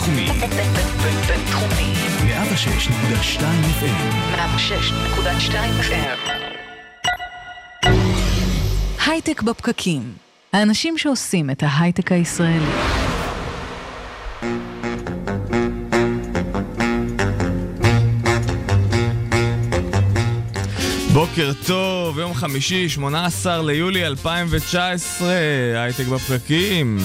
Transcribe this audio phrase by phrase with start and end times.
[0.00, 0.26] בינתחומי.
[1.28, 1.94] בינתחומי.
[2.26, 3.42] 106.2
[3.80, 4.34] FM.
[4.36, 6.30] 106.2 FM.
[9.06, 10.12] הייטק בפקקים.
[10.52, 12.64] האנשים שעושים את ההייטק הישראלי.
[21.12, 25.28] בוקר טוב, יום חמישי, 18 ליולי 2019,
[25.74, 26.98] הייטק בפקקים.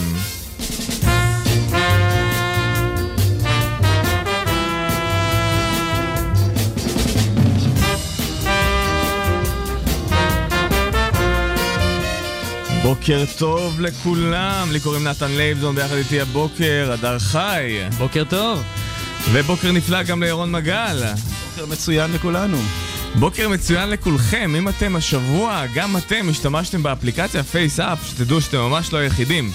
[12.85, 17.79] בוקר טוב לכולם, לי קוראים נתן לייבזון, ביחד איתי הבוקר, הדר חי.
[17.97, 18.63] בוקר טוב.
[19.31, 21.03] ובוקר נפלא גם לירון מגל.
[21.49, 22.57] בוקר מצוין לכולנו.
[23.15, 28.97] בוקר מצוין לכולכם, אם אתם השבוע, גם אתם השתמשתם באפליקציה FaceApp, שתדעו שאתם ממש לא
[28.97, 29.51] היחידים.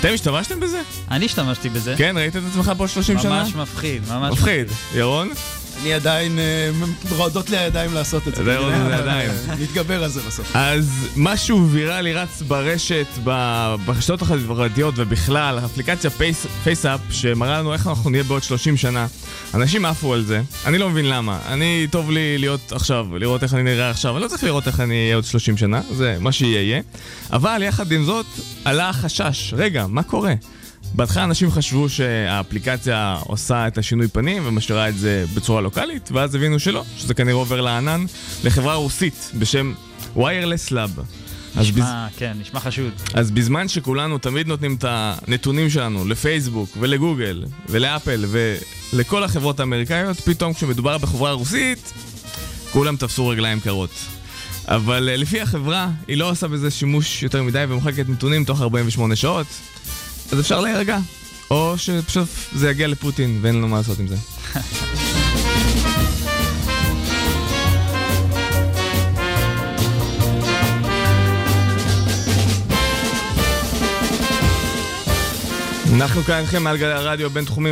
[0.00, 0.80] אתם השתמשתם בזה?
[1.10, 1.94] אני השתמשתי בזה.
[1.98, 3.42] כן, ראית את עצמך פה 30 שנה?
[3.42, 4.66] ממש מפחיד, ממש מפחיד.
[4.94, 5.30] ירון?
[5.82, 6.70] אני עדיין, אה,
[7.16, 8.44] רועדות לי הידיים לעשות את זה.
[8.44, 9.30] זה רועדות לי הידיים.
[9.62, 10.50] נתגבר על זה בסוף.
[10.56, 13.06] אז משהו ויראלי רץ ברשת,
[13.84, 19.06] ברשתות החברתיות ובכלל, אפליקציה Face- FaceApp, שמראה לנו איך אנחנו נהיה בעוד 30 שנה.
[19.54, 21.38] אנשים עפו על זה, אני לא מבין למה.
[21.46, 24.80] אני, טוב לי להיות עכשיו, לראות איך אני נראה עכשיו, אני לא צריך לראות איך
[24.80, 26.80] אני אהיה עוד 30 שנה, זה מה שיהיה יהיה.
[27.32, 28.26] אבל יחד עם זאת,
[28.64, 30.34] עלה החשש, רגע, מה קורה?
[30.94, 36.58] בהתחלה אנשים חשבו שהאפליקציה עושה את השינוי פנים ומשאירה את זה בצורה לוקאלית, ואז הבינו
[36.58, 38.04] שלא, שזה כנראה עובר לענן,
[38.44, 39.72] לחברה רוסית בשם
[40.16, 41.00] Wireless Lab.
[41.56, 41.78] אז, בז...
[41.78, 42.92] נשמע, כן, נשמע חשוד.
[43.14, 48.24] אז בזמן שכולנו תמיד נותנים את הנתונים שלנו לפייסבוק ולגוגל ולאפל
[48.92, 51.92] ולכל החברות האמריקאיות, פתאום כשמדובר בחברה רוסית,
[52.72, 53.90] כולם תפסו רגליים קרות.
[54.68, 59.16] אבל אה, לפי החברה, היא לא עושה בזה שימוש יותר מדי ומוחקת נתונים תוך 48
[59.16, 59.46] שעות,
[60.32, 60.98] אז אפשר להירגע.
[61.50, 64.16] או שפשוט זה יגיע לפוטין ואין לנו מה לעשות עם זה.
[75.94, 77.70] אנחנו כאן איתכם מעל גלי הרדיו הבינתחומי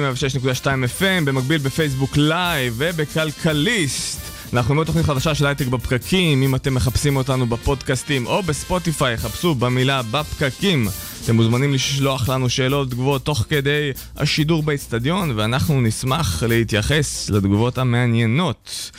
[0.63, 4.30] 106.2 FM, במקביל בפייסבוק live ובכלכליסט.
[4.53, 9.55] אנחנו עם תוכנית חדשה של הייטק בפקקים, אם אתם מחפשים אותנו בפודקאסטים או בספוטיפיי, חפשו
[9.55, 10.89] במילה בפקקים.
[11.25, 18.91] אתם מוזמנים לשלוח לנו שאלות, תגובות, תוך כדי השידור באצטדיון, ואנחנו נשמח להתייחס לתגובות המעניינות.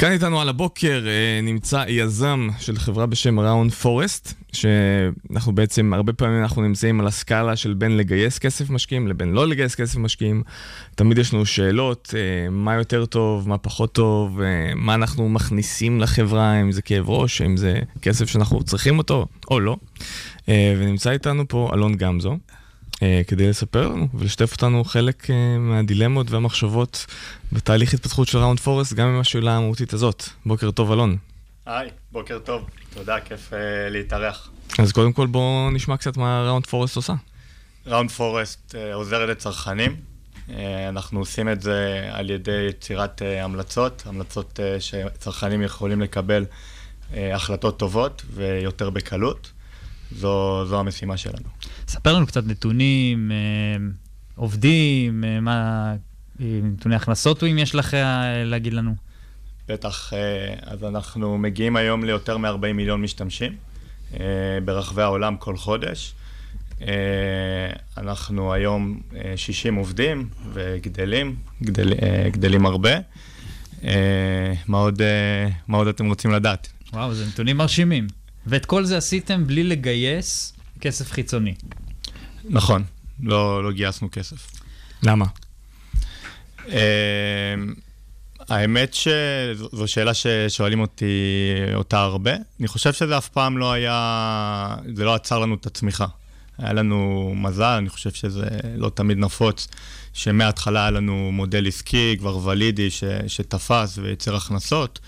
[0.00, 6.12] כאן איתנו על הבוקר אה, נמצא יזם של חברה בשם Round Forest, שאנחנו בעצם, הרבה
[6.12, 10.42] פעמים אנחנו נמצאים על הסקאלה של בין לגייס כסף משקיעים לבין לא לגייס כסף משקיעים.
[10.94, 16.00] תמיד יש לנו שאלות, אה, מה יותר טוב, מה פחות טוב, אה, מה אנחנו מכניסים
[16.00, 19.76] לחברה, אם זה כאב ראש, אם זה כסף שאנחנו צריכים אותו או לא.
[20.48, 22.36] ונמצא איתנו פה אלון גמזו.
[23.02, 27.06] אה, כדי לספר לנו ולשתף אותנו חלק אה, מהדילמות והמחשבות
[27.52, 30.24] בתהליך התפתחות של ראונד פורסט, גם עם השאלה המהותית הזאת.
[30.46, 31.16] בוקר טוב, אלון.
[31.66, 32.68] היי, בוקר טוב.
[32.94, 33.54] תודה, כיף uh,
[33.90, 34.50] להתארח.
[34.78, 37.12] אז קודם כל בואו נשמע קצת מה ראונד פורסט עושה.
[37.86, 39.96] ראונד פורסט uh, עוזר לצרכנים.
[40.48, 40.52] Uh,
[40.88, 47.14] אנחנו עושים את זה על ידי יצירת uh, המלצות, המלצות uh, שצרכנים יכולים לקבל uh,
[47.34, 49.50] החלטות טובות ויותר בקלות.
[50.16, 51.48] זו, זו המשימה שלנו.
[51.90, 53.36] ספר לנו קצת נתונים, אה,
[54.34, 55.94] עובדים, אה, מה,
[56.40, 58.94] אה, נתוני הכנסות, אם יש לך אה, להגיד לנו.
[59.68, 63.56] בטח, אה, אז אנחנו מגיעים היום ליותר מ-40 מיליון משתמשים
[64.64, 66.14] ברחבי העולם כל חודש.
[67.96, 71.92] אנחנו היום אה, 60 עובדים וגדלים, גדל,
[72.30, 72.90] גדלים הרבה.
[74.66, 75.02] מה עוד,
[75.68, 76.68] מה עוד אתם רוצים לדעת?
[76.92, 78.06] וואו, זה נתונים מרשימים.
[78.46, 81.54] ואת כל זה עשיתם בלי לגייס כסף חיצוני.
[82.44, 82.84] נכון,
[83.22, 84.50] לא, לא גייסנו כסף.
[85.02, 85.26] למה?
[86.68, 87.54] אה,
[88.48, 91.06] האמת שזו שאלה ששואלים אותי
[91.74, 92.32] אותה הרבה.
[92.60, 96.06] אני חושב שזה אף פעם לא היה, זה לא עצר לנו את הצמיחה.
[96.58, 99.68] היה לנו מזל, אני חושב שזה לא תמיד נפוץ,
[100.12, 105.00] שמההתחלה היה לנו מודל עסקי כבר ולידי ש, שתפס וייצר הכנסות.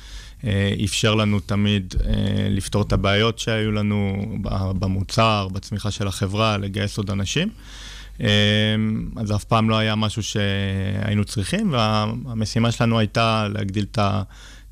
[0.45, 2.13] אה, אפשר לנו תמיד אה,
[2.51, 4.27] לפתור את הבעיות שהיו לנו
[4.79, 7.49] במוצר, בצמיחה של החברה, לגייס עוד אנשים.
[8.21, 8.27] אה,
[9.17, 14.23] אז אף פעם לא היה משהו שהיינו צריכים, והמשימה שלנו הייתה להגדיל את ה...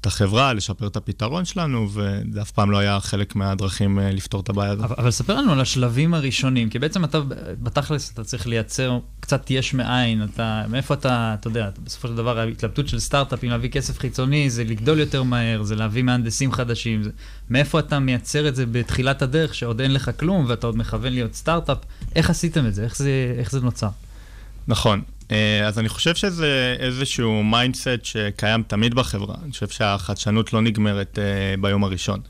[0.01, 4.41] את החברה, לשפר את הפתרון שלנו, וזה אף פעם לא היה חלק מהדרכים אה, לפתור
[4.41, 4.85] את הבעיה הזאת.
[4.85, 7.21] אבל, אבל ספר לנו על השלבים הראשונים, כי בעצם אתה,
[7.63, 12.39] בתכלס, אתה צריך לייצר קצת יש מאין, אתה, מאיפה אתה, אתה יודע, בסופו של דבר
[12.39, 17.11] ההתלבטות של סטארט-אפים להביא כסף חיצוני, זה לגדול יותר מהר, זה להביא מהנדסים חדשים, זה,
[17.51, 21.35] מאיפה אתה מייצר את זה בתחילת הדרך, שעוד אין לך כלום, ואתה עוד מכוון להיות
[21.35, 21.79] סטארט-אפ,
[22.15, 22.85] איך עשיתם את זה?
[22.85, 23.89] איך זה, איך זה נוצר?
[24.69, 25.03] נכון.
[25.31, 29.35] אה, אז אני חושב שזה איזשהו mindset שקיים תמיד בחברה.
[29.45, 32.21] אני חושב שהחדשנות לא נגמרת אה, ביום הראשון.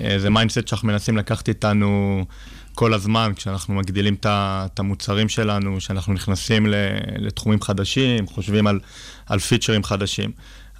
[0.00, 2.24] אה, זה mindset שאנחנו מנסים לקחת איתנו
[2.74, 6.66] כל הזמן, כשאנחנו מגדילים את המוצרים שלנו, כשאנחנו נכנסים
[7.18, 8.80] לתחומים חדשים, חושבים על,
[9.26, 10.30] על פיצ'רים חדשים.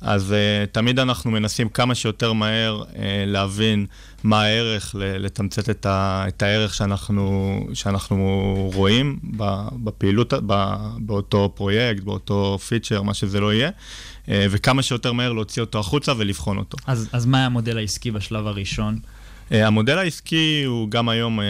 [0.00, 2.96] אז uh, תמיד אנחנו מנסים כמה שיותר מהר uh,
[3.26, 3.86] להבין
[4.24, 8.16] מה הערך, לתמצת את, ה- את הערך שאנחנו, שאנחנו
[8.74, 9.18] רואים
[9.84, 13.70] בפעילות, ב- באותו פרויקט, באותו פיצ'ר, מה שזה לא יהיה,
[14.26, 16.76] uh, וכמה שיותר מהר להוציא אותו החוצה ולבחון אותו.
[16.86, 18.98] אז, אז מה היה המודל העסקי בשלב הראשון?
[19.48, 21.40] Uh, המודל העסקי הוא גם היום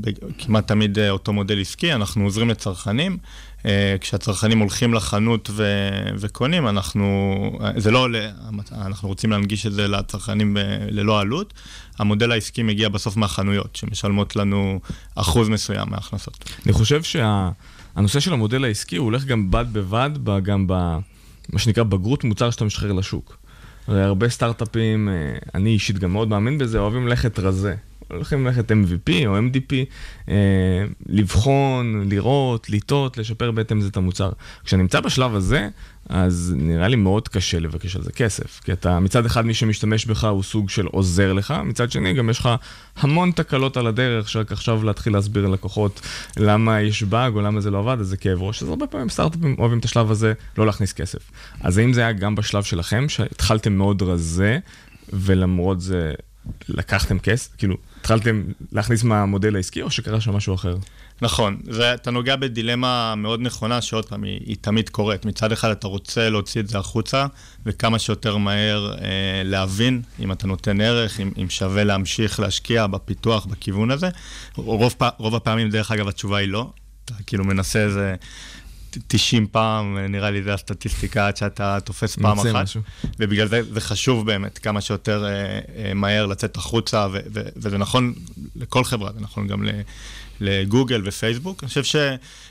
[0.00, 3.18] ב- כמעט תמיד uh, אותו מודל עסקי, אנחנו עוזרים לצרכנים.
[4.00, 7.40] כשהצרכנים הולכים לחנות ו- וקונים, אנחנו,
[7.76, 8.30] זה לא עולה,
[8.72, 10.58] אנחנו רוצים להנגיש את זה לצרכנים ב-
[10.90, 11.54] ללא עלות.
[11.98, 14.80] המודל העסקי מגיע בסוף מהחנויות, שמשלמות לנו
[15.14, 16.50] אחוז מסוים מההכנסות.
[16.66, 20.10] אני חושב שהנושא של המודל העסקי הוא הולך גם בד בבד,
[20.42, 23.36] גם במה שנקרא בגרות מוצר שאתה משחרר לשוק.
[23.98, 27.74] הרבה סטארט-אפים, אה, אני אישית גם מאוד מאמין בזה, אוהבים ללכת רזה.
[28.10, 29.74] הולכים ללכת MVP או MDP,
[30.28, 30.34] אה,
[31.06, 34.30] לבחון, לראות, לטעות, לשפר בהתאם את המוצר.
[34.64, 35.68] כשאני נמצא בשלב הזה,
[36.08, 38.60] אז נראה לי מאוד קשה לבקש על זה כסף.
[38.64, 42.30] כי אתה, מצד אחד מי שמשתמש בך הוא סוג של עוזר לך, מצד שני גם
[42.30, 42.48] יש לך
[42.96, 46.00] המון תקלות על הדרך, שרק עכשיו להתחיל להסביר ללקוחות
[46.36, 48.62] למה יש באג או למה זה לא עבד, אז זה כאב ראש.
[48.62, 51.30] אז הרבה פעמים סטארט-אפים אוהבים את השלב הזה לא להכניס כסף.
[51.60, 54.58] אז האם זה היה גם בשלב שלכם, שהתחלתם מאוד רזה,
[55.12, 56.12] ולמרות זה
[56.68, 57.56] לקחתם כסף?
[57.58, 58.42] כאילו, התחלתם
[58.72, 60.76] להכניס מהמודל העסקי, או שקרה שם משהו אחר?
[61.22, 65.24] נכון, זה, אתה נוגע בדילמה מאוד נכונה, שעוד פעם, היא, היא תמיד קורית.
[65.24, 67.26] מצד אחד אתה רוצה להוציא את זה החוצה,
[67.66, 73.46] וכמה שיותר מהר אה, להבין אם אתה נותן ערך, אם, אם שווה להמשיך להשקיע בפיתוח,
[73.46, 74.08] בכיוון הזה.
[74.56, 76.70] רוב, רוב הפעמים, דרך אגב, התשובה היא לא.
[77.04, 78.14] אתה כאילו מנסה איזה
[79.08, 82.46] 90 פעם, נראה לי זה הסטטיסטיקה, עד שאתה תופס פעם אחת.
[82.46, 82.80] משהו.
[83.18, 85.30] ובגלל זה זה חשוב באמת, כמה שיותר אה,
[85.76, 88.14] אה, מהר לצאת החוצה, ו- ו- וזה נכון
[88.56, 89.64] לכל חברה, זה נכון גם
[90.40, 91.62] לגוגל ופייסבוק.
[91.62, 91.82] אני חושב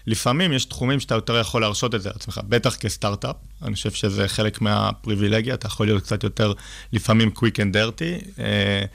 [0.07, 4.27] שלפעמים יש תחומים שאתה יותר יכול להרשות את זה לעצמך, בטח כסטארט-אפ, אני חושב שזה
[4.27, 6.53] חלק מהפריבילגיה, אתה יכול להיות קצת יותר
[6.93, 8.85] לפעמים quick and dirty, אה,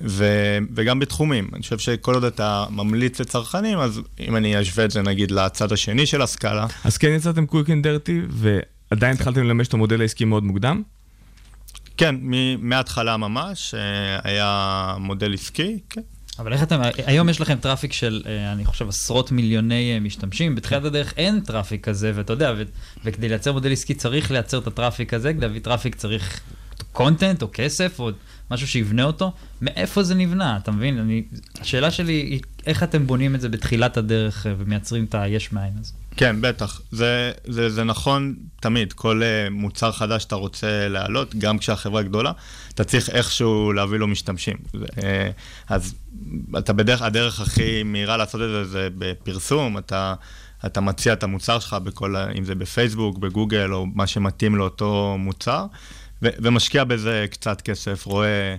[0.00, 1.50] ו- וגם בתחומים.
[1.52, 5.72] אני חושב שכל עוד אתה ממליץ לצרכנים, אז אם אני אשווה את זה נגיד לצד
[5.72, 10.24] השני של הסקאלה, אז כן יצאתם quick and dirty, ועדיין התחלתם לממש את המודל העסקי
[10.24, 10.82] מאוד מוקדם?
[11.96, 12.14] כן,
[12.58, 13.80] מההתחלה ממש, אה,
[14.24, 16.00] היה מודל עסקי, כן.
[16.38, 20.54] אבל איך אתם, היום יש לכם traffic של, אה, אני חושב, עשרות מיליוני אה, משתמשים,
[20.54, 22.62] בתחילת הדרך אין traffic כזה, ואתה יודע, ו-
[23.04, 26.40] וכדי לייצר מודל עסקי צריך לייצר את ה traffic הזה, כדי להביא traffic צריך
[26.92, 28.10] קונטנט או כסף או
[28.52, 29.32] משהו שיבנה אותו,
[29.62, 30.98] מאיפה זה נבנה, אתה מבין?
[30.98, 31.22] אני,
[31.60, 35.72] השאלה שלי היא, איך אתם בונים את זה בתחילת הדרך אה, ומייצרים את היש מאין
[35.80, 35.92] הזה?
[36.16, 36.80] כן, בטח.
[36.90, 38.92] זה, זה, זה נכון תמיד.
[38.92, 42.32] כל uh, מוצר חדש שאתה רוצה להעלות, גם כשהחברה גדולה,
[42.74, 44.56] אתה צריך איכשהו להביא לו משתמשים.
[44.74, 44.98] uh,
[45.68, 45.94] אז
[46.58, 50.14] אתה בדרך, הדרך הכי מהירה לעשות את זה זה בפרסום, אתה,
[50.66, 55.66] אתה מציע את המוצר שלך, בכל, אם זה בפייסבוק, בגוגל, או מה שמתאים לאותו מוצר,
[56.22, 58.56] ומשקיע בזה קצת כסף, רואה,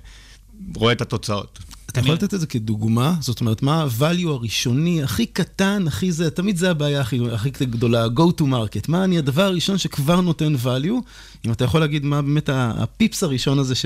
[0.75, 1.60] רואה את התוצאות.
[1.94, 3.13] אתה יכול לתת את זה כדוגמה?
[3.19, 8.06] זאת אומרת, מה ה-value הראשוני, הכי קטן, הכי זה, תמיד זה הבעיה הכי, הכי גדולה,
[8.06, 8.85] go to market.
[8.87, 11.02] מה אני הדבר הראשון שכבר נותן value?
[11.45, 13.85] אם אתה יכול להגיד מה באמת הפיפס הראשון הזה ש...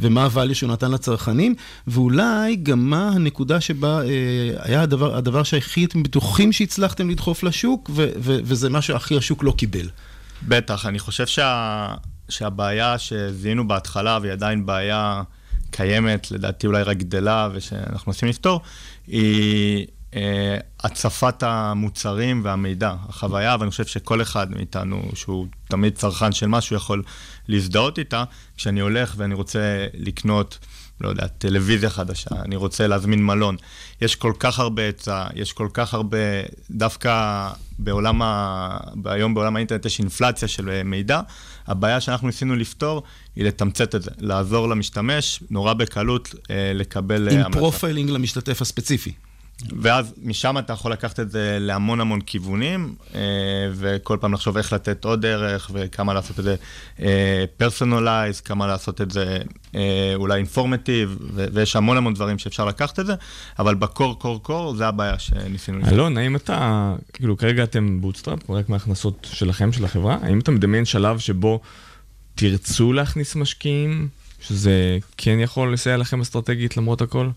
[0.00, 1.54] ומה ה-value שהוא נתן לצרכנים,
[1.86, 4.08] ואולי גם מה הנקודה שבה אה,
[4.58, 9.42] היה הדבר, הדבר שהכי אתם בטוחים שהצלחתם לדחוף לשוק, ו- ו- וזה מה שהכי השוק
[9.42, 9.88] לא קיבל.
[10.42, 11.94] בטח, אני חושב שה...
[12.28, 15.22] שהבעיה שזיהינו בהתחלה, והיא עדיין בעיה
[15.70, 18.60] קיימת, לדעתי אולי רק גדלה, ושאנחנו מנסים לפתור,
[19.06, 26.46] היא אה, הצפת המוצרים והמידע, החוויה, ואני חושב שכל אחד מאיתנו, שהוא תמיד צרכן של
[26.46, 27.02] משהו, יכול
[27.48, 28.24] להזדהות איתה.
[28.56, 30.58] כשאני הולך ואני רוצה לקנות...
[31.00, 33.56] לא יודע, טלוויזיה חדשה, אני רוצה להזמין מלון.
[34.00, 36.18] יש כל כך הרבה היצע, יש כל כך הרבה,
[36.70, 38.78] דווקא בעולם ה...
[39.04, 41.20] היום בעולם האינטרנט יש אינפלציה של מידע.
[41.66, 43.02] הבעיה שאנחנו ניסינו לפתור
[43.36, 47.58] היא לתמצת את זה, לעזור למשתמש נורא בקלות אה, לקבל עם המלצה.
[47.58, 49.12] profiling למשתתף הספציפי.
[49.82, 53.20] ואז משם אתה יכול לקחת את זה להמון המון כיוונים, אה,
[53.74, 56.56] וכל פעם לחשוב איך לתת עוד דרך, וכמה לעשות את זה
[57.56, 59.38] personalize, כמה לעשות את זה
[59.74, 63.14] אה, אולי אינפורמטיב, ויש המון המון דברים שאפשר לקחת את זה,
[63.58, 65.94] אבל ב core, core, core, זה הבעיה שניסינו לפתור.
[65.94, 70.84] אלון, האם אתה, כאילו כרגע אתם bootstrap, רק מההכנסות שלכם, של החברה, האם אתה מדמיין
[70.84, 71.60] שלב שבו
[72.34, 74.08] תרצו להכניס משקיעים,
[74.40, 77.28] שזה כן יכול לסייע לכם אסטרטגית למרות הכל?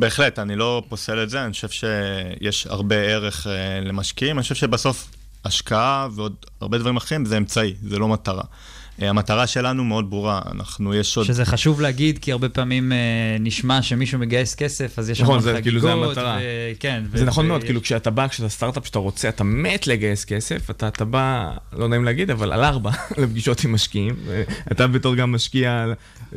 [0.00, 3.50] בהחלט, אני לא פוסל את זה, אני חושב שיש הרבה ערך uh,
[3.84, 5.10] למשקיעים, אני חושב שבסוף
[5.44, 8.42] השקעה ועוד הרבה דברים אחרים, זה אמצעי, זה לא מטרה.
[9.02, 11.26] אה, המטרה שלנו מאוד ברורה, אנחנו, יש עוד...
[11.26, 12.98] שזה חשוב להגיד, כי הרבה פעמים אה,
[13.40, 15.62] נשמע שמישהו מגייס כסף, אז יש נכון, המון זה חגיגות.
[15.62, 16.38] כאילו, זה המטרה.
[16.42, 17.02] ו- כן.
[17.14, 20.24] זה ו- נכון ו- מאוד, כאילו כשאתה בא, כשאתה סטארט-אפ שאתה רוצה, אתה מת לגייס
[20.24, 24.14] כסף, אתה, אתה בא, לא נעים להגיד, אבל על ארבע לפגישות עם משקיעים.
[24.72, 25.86] אתה בתור גם משקיע,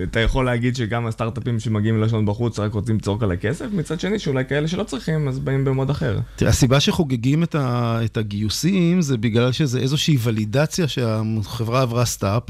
[0.04, 4.20] אתה יכול להגיד שגם הסטארט-אפים שמגיעים לשון בחוץ רק רוצים לצעוק על הכסף, מצד שני
[4.20, 6.20] שאולי כאלה שלא צריכים, אז באים ב mode אחר.
[6.36, 12.50] תראה, הסיבה שחוגגים את, ה, את הגיוסים זה בגלל שזה איזושהי ולידציה שהחברה עברה step,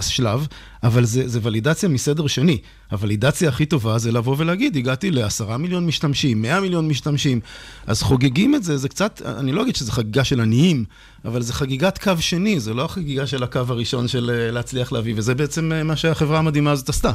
[0.00, 0.46] שלב,
[0.82, 2.58] אבל זה, זה ולידציה מסדר שני.
[2.90, 7.40] הוולידציה הכי טובה זה לבוא ולהגיד, הגעתי לעשרה מיליון משתמשים, מאה מיליון משתמשים,
[7.86, 10.84] אז חוגגים את זה, זה קצת, אני לא אגיד שזה חגיגה של עניים,
[11.24, 15.14] אבל זה חגיגת קו שני, זה לא החגיגה של הקו הראשון של אה, להצליח להביא,
[15.16, 17.12] וזה בעצם אה, מה שהחברה המדהימה הזאת עשתה.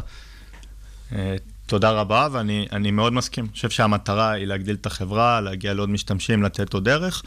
[1.16, 1.36] אה,
[1.70, 3.44] תודה רבה, ואני אני מאוד מסכים.
[3.44, 7.24] אני חושב שהמטרה היא להגדיל את החברה, להגיע לעוד משתמשים, לתת עוד דרך.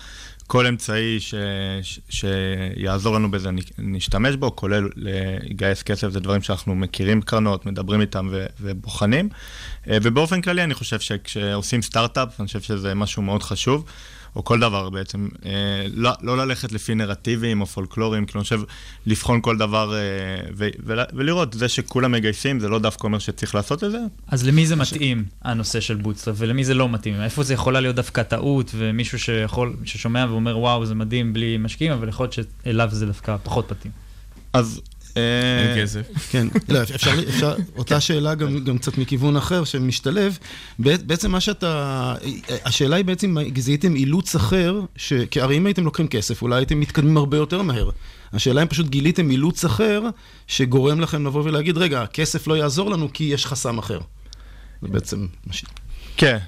[0.52, 1.35] כל אמצעי ש,
[1.82, 8.00] ש, שיעזור לנו בזה, נשתמש בו, כולל לגייס כסף, זה דברים שאנחנו מכירים קרנות, מדברים
[8.00, 9.28] איתם ו, ובוחנים.
[9.90, 13.85] אה, ובאופן כללי, אני חושב שכשעושים סטארט-אפ, אני חושב שזה משהו מאוד חשוב.
[14.37, 15.51] או כל דבר בעצם, אה,
[15.95, 18.61] לא, לא ללכת לפי נרטיבים או פולקלורים, כאילו אני חושב
[19.07, 20.01] לבחון כל דבר אה,
[20.57, 23.99] ו, ו, ולראות, זה שכולם מגייסים, זה לא דווקא אומר שצריך לעשות את זה.
[24.27, 27.23] אז למי זה מתאים, הנושא של bootstrap, ולמי זה לא מתאים?
[27.23, 31.93] איפה זה יכולה להיות דווקא טעות, ומישהו שיכול, ששומע ואומר, וואו, זה מדהים בלי משקיעים,
[31.93, 32.33] אבל יכול להיות
[32.65, 33.93] שאליו זה דווקא פחות מתאים.
[34.53, 34.81] אז
[35.16, 36.31] אין אה, כסף.
[36.31, 40.38] כן, לא, אפשר, אפשר, אותה שאלה גם, גם קצת מכיוון אחר שמשתלב.
[40.78, 42.14] בעצם מה שאתה,
[42.64, 46.81] השאלה היא בעצם, זיהיתם אילוץ אחר, ש, כי הרי אם הייתם לוקחים כסף, אולי הייתם
[46.81, 47.90] מתקדמים הרבה יותר מהר.
[48.33, 50.02] השאלה אם פשוט גיליתם אילוץ אחר,
[50.47, 54.00] שגורם לכם לבוא ולהגיד, רגע, הכסף לא יעזור לנו כי יש חסם אחר.
[54.83, 55.64] זה בעצם מה ש...
[56.16, 56.38] כן,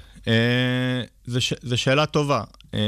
[1.63, 2.43] זו שאלה טובה.
[2.73, 2.79] אה,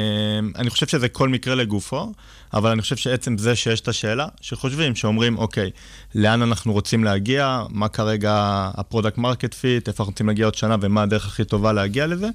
[0.55, 2.11] אני חושב שזה כל מקרה לגופו,
[2.53, 5.71] אבל אני חושב שעצם זה שיש את השאלה, שחושבים, שאומרים, אוקיי,
[6.15, 8.33] לאן אנחנו רוצים להגיע, מה כרגע
[8.73, 12.07] ה product market fit, איפה אנחנו רוצים להגיע עוד שנה ומה הדרך הכי טובה להגיע
[12.07, 12.27] לזה,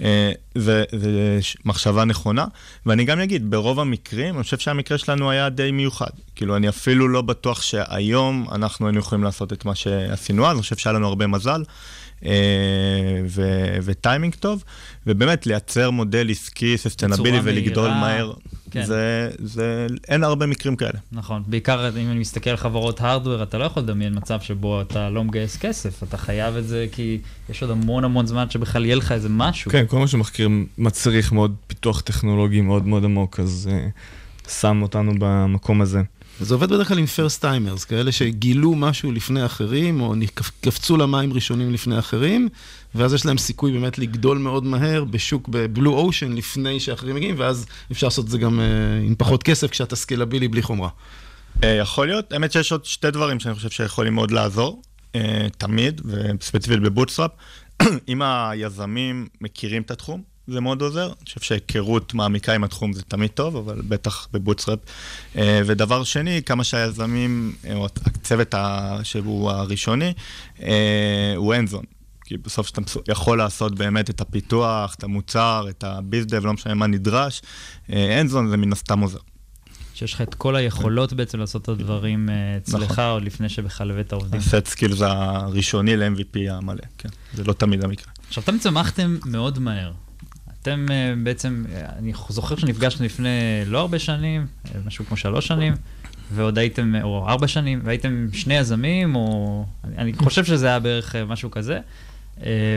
[0.00, 2.44] אה, זה, זה מחשבה נכונה.
[2.86, 6.10] ואני גם אגיד, ברוב המקרים, אני חושב שהמקרה שלנו היה די מיוחד.
[6.34, 10.62] כאילו, אני אפילו לא בטוח שהיום אנחנו היינו יכולים לעשות את מה שעשינו אז, אני
[10.62, 11.62] חושב שהיה לנו הרבה מזל.
[13.28, 14.64] ו- וטיימינג טוב,
[15.06, 18.00] ובאמת לייצר מודל עסקי, סוסטיינבילי ולגדול מהירה.
[18.00, 18.32] מהר,
[18.70, 18.84] כן.
[18.84, 20.98] זה, זה, אין הרבה מקרים כאלה.
[21.12, 25.10] נכון, בעיקר אם אני מסתכל על חברות hardware, אתה לא יכול לדמיין מצב שבו אתה
[25.10, 27.18] לא מגייס כסף, אתה חייב את זה כי
[27.50, 29.70] יש עוד המון המון זמן שבכלל יהיה לך איזה משהו.
[29.70, 30.48] כן, כל מה שמחקיר
[30.78, 36.02] מצריך מאוד פיתוח טכנולוגי מאוד מאוד עמוק, אז uh, שם אותנו במקום הזה.
[36.40, 40.14] זה עובד בדרך כלל עם first timers, כאלה שגילו משהו לפני אחרים, או
[40.60, 42.48] קפצו למים ראשונים לפני אחרים,
[42.94, 47.34] ואז יש להם סיכוי באמת לגדול מאוד מהר בשוק ב blue ocean לפני שאחרים מגיעים,
[47.38, 50.88] ואז אפשר לעשות את זה גם uh, עם פחות כסף כשאתה סקיילבילי בלי חומרה.
[51.64, 54.82] אה, יכול להיות, האמת שיש עוד שתי דברים שאני חושב שיכולים מאוד לעזור,
[55.14, 57.30] אה, תמיד, וספציפית ב bootstrap.
[58.08, 61.06] אם היזמים מכירים את התחום, זה מאוד עוזר.
[61.06, 64.78] אני חושב שהיכרות מעמיקה עם התחום זה תמיד טוב, אבל בטח ב bootstrap.
[65.36, 68.54] אה, ודבר שני, כמה שהיזמים, אה, או הצוות
[69.02, 70.12] שהוא הראשוני,
[70.62, 71.84] אה, הוא hands-on.
[72.24, 76.74] כי בסוף שאתה יכול לעשות באמת את הפיתוח, את המוצר, את ה bizdev, לא משנה
[76.74, 77.42] מה נדרש,
[77.92, 79.18] hands-on זה מן הסתם עוזר.
[79.94, 83.04] שיש לך את כל היכולות בעצם לעשות את הדברים אצלך, נכון.
[83.04, 84.40] עוד לפני שבכלל הבאת עובדים.
[84.40, 87.08] ה set skills הראשוני ל-MVP המלא, כן.
[87.34, 88.12] זה לא תמיד המקרה.
[88.28, 89.92] עכשיו, אתם צמחתם מאוד מהר.
[90.62, 93.28] אתם אה, בעצם, אה, אני זוכר שנפגשנו לפני
[93.66, 95.74] לא הרבה שנים, אה, משהו כמו שלוש שנים,
[96.34, 99.64] ועוד הייתם, או ארבע שנים, והייתם שני יזמים, או...
[99.84, 101.78] אני, אני חושב שזה היה בערך משהו כזה.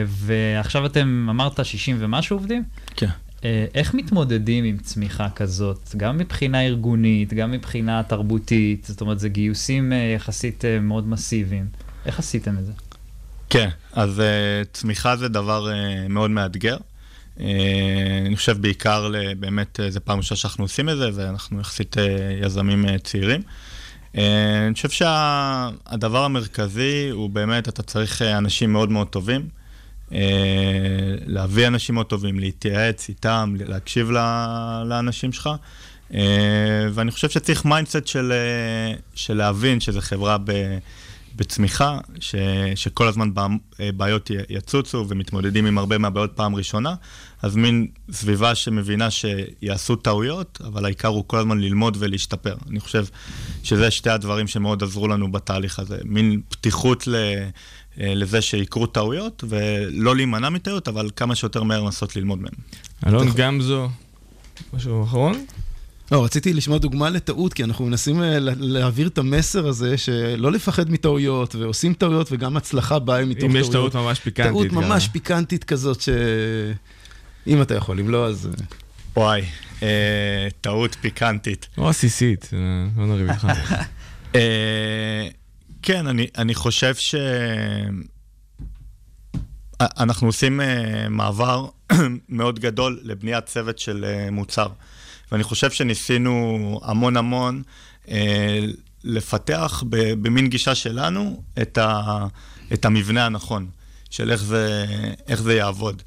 [0.06, 2.64] ועכשיו אתם, אמרת 60 ומשהו עובדים?
[2.96, 3.08] כן.
[3.74, 9.92] איך מתמודדים עם צמיחה כזאת, גם מבחינה ארגונית, גם מבחינה תרבותית, זאת אומרת, זה גיוסים
[10.16, 11.66] יחסית מאוד מסיביים.
[12.06, 12.72] איך עשיתם את זה?
[13.50, 14.22] כן, אז uh,
[14.72, 16.76] צמיחה זה דבר uh, מאוד מאתגר.
[17.38, 17.40] Uh,
[18.26, 22.00] אני חושב בעיקר, באמת, uh, זה פעם ראשונה שאנחנו עושים את זה, ואנחנו יחסית uh,
[22.46, 23.42] יזמים צעירים.
[24.14, 29.48] אני חושב שהדבר המרכזי הוא באמת, אתה צריך אנשים מאוד מאוד טובים.
[31.26, 34.10] להביא אנשים מאוד טובים, להתייעץ איתם, להקשיב
[34.84, 35.50] לאנשים שלך.
[36.92, 38.32] ואני חושב שצריך mindset של,
[39.14, 40.50] של להבין שזו חברה ב...
[41.36, 42.34] בצמיחה, ש,
[42.74, 43.46] שכל הזמן בע-
[43.96, 46.94] בעיות יצוצו ומתמודדים עם הרבה מהבעיות פעם ראשונה,
[47.42, 52.54] אז מין סביבה שמבינה שיעשו טעויות, אבל העיקר הוא כל הזמן ללמוד ולהשתפר.
[52.70, 53.04] אני חושב
[53.62, 55.98] שזה שתי הדברים שמאוד עזרו לנו בתהליך הזה.
[56.04, 57.14] מין פתיחות ל,
[57.96, 62.52] לזה שיקרו טעויות, ולא להימנע מטעויות, אבל כמה שיותר מהר לנסות ללמוד מהם.
[63.06, 63.88] אלון גמזו,
[64.72, 65.44] משהו אחרון?
[66.12, 70.52] לא, רציתי לשמוע דוגמה לטעות, כי אנחנו מנסים אה, לה- להעביר את המסר הזה שלא
[70.52, 73.66] לפחד מטעויות, ועושים טעויות, וגם הצלחה באה מתוך אם טעויות.
[73.66, 74.52] יש טעות ממש פיקנטית.
[74.52, 74.74] טעות גם.
[74.74, 76.08] ממש פיקנטית כזאת, ש...
[77.46, 78.46] אם אתה יכול, אם לא, אז...
[78.46, 78.64] אה,
[79.16, 79.42] וואי,
[79.82, 81.68] אה, טעות פיקנטית.
[81.78, 82.50] או עסיסית,
[82.96, 83.46] לא נריב איתך.
[84.34, 85.28] אה,
[85.82, 87.14] כן, אני, אני חושב ש...
[89.80, 90.60] אנחנו עושים
[91.10, 91.66] מעבר
[92.28, 94.66] מאוד גדול לבניית צוות של מוצר.
[95.32, 97.62] ואני חושב שניסינו המון המון
[98.08, 98.60] אה,
[99.04, 102.26] לפתח ב- במין גישה שלנו את, ה,
[102.72, 103.66] את המבנה הנכון,
[104.10, 104.86] של איך זה,
[105.28, 106.02] איך זה יעבוד.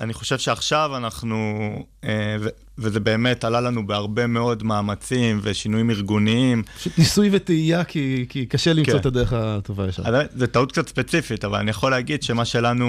[0.00, 1.68] אני חושב שעכשיו אנחנו,
[2.04, 2.36] אה,
[2.78, 8.72] וזה באמת עלה לנו בהרבה מאוד מאמצים ושינויים ארגוניים, פשוט ניסוי וטעייה, כי, כי קשה
[8.72, 9.00] למצוא כן.
[9.00, 10.02] את הדרך הטובה ישר.
[10.36, 12.86] זו טעות קצת ספציפית, אבל אני יכול להגיד שמה שלנו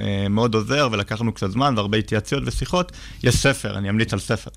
[0.00, 4.50] אה, מאוד עוזר, ולקחנו קצת זמן והרבה התייעצויות ושיחות, יש ספר, אני אמליץ על ספר,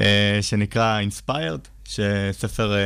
[0.00, 2.78] אה, שנקרא Inspired, שספר אה,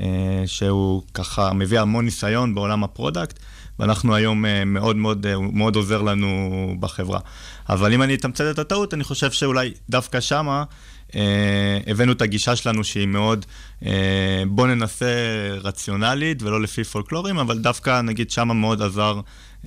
[0.00, 3.38] אה, שהוא ככה מביא המון ניסיון בעולם ה product,
[3.78, 6.48] ואנחנו היום אה, מאוד מאוד, אה, הוא מאוד עוזר לנו
[6.80, 7.20] בחברה.
[7.68, 10.64] אבל אם אני אתמצת את הטעות, אני חושב שאולי דווקא שמה,
[11.14, 11.20] אה,
[11.86, 13.46] הבאנו את הגישה שלנו שהיא מאוד,
[13.86, 13.92] אה,
[14.48, 15.06] בוא ננסה
[15.62, 19.20] רציונלית ולא לפי פולקלורים, אבל דווקא נגיד שמה מאוד עזר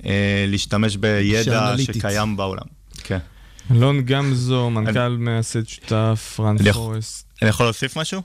[0.06, 1.74] אה, להשתמש בידע.
[1.82, 2.64] שקיים בעולם.
[3.04, 3.18] כן.
[3.70, 7.26] אלון גמזו, מנכ"ל מייסד שותף, רן אני יכול- פורסט.
[7.42, 8.22] אני יכול להוסיף משהו?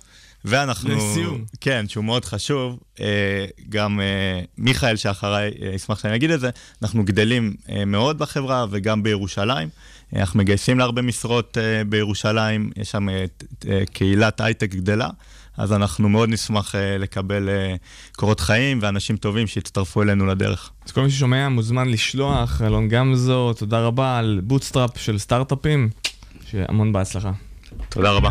[0.47, 0.95] ואנחנו...
[0.95, 1.43] לסיום.
[1.61, 2.79] כן, שהוא מאוד חשוב.
[2.99, 6.49] אה, גם אה, מיכאל שאחריי אה, ישמח שאני אגיד את זה,
[6.81, 7.53] אנחנו גדלים
[7.87, 9.69] מאוד בחברה וגם בירושלים.
[10.15, 11.57] אנחנו מגייסים להרבה משרות
[11.89, 13.07] בירושלים, יש שם
[13.93, 15.09] קהילת הייטק גדלה,
[15.57, 17.49] אז אנחנו מאוד נשמח לקבל
[18.15, 20.71] קורות חיים ואנשים טובים שיצטרפו אלינו לדרך.
[20.85, 25.89] אז כל מי ששומע מוזמן לשלוח, אלון גמזו, תודה רבה על bootstrap של סטארט-אפים,
[26.49, 27.31] שהמון בהצלחה.
[27.89, 28.29] תודה רבה.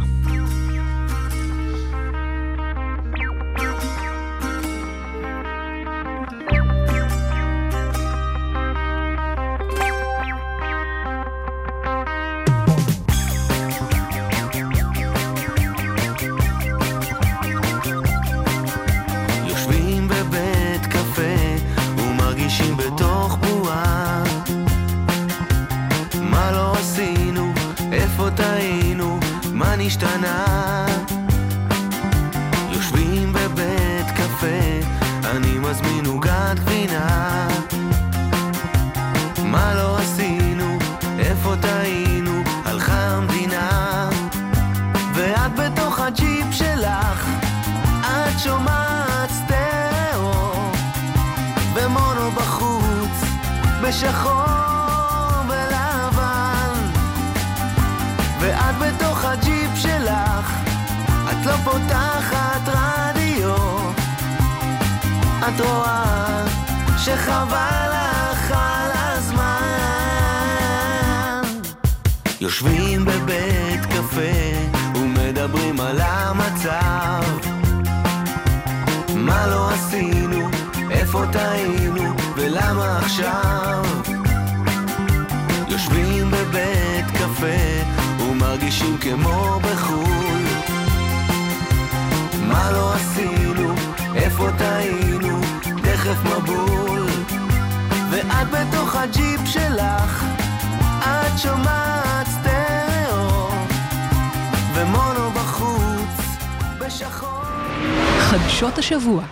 [108.18, 109.24] חדשות השבוע.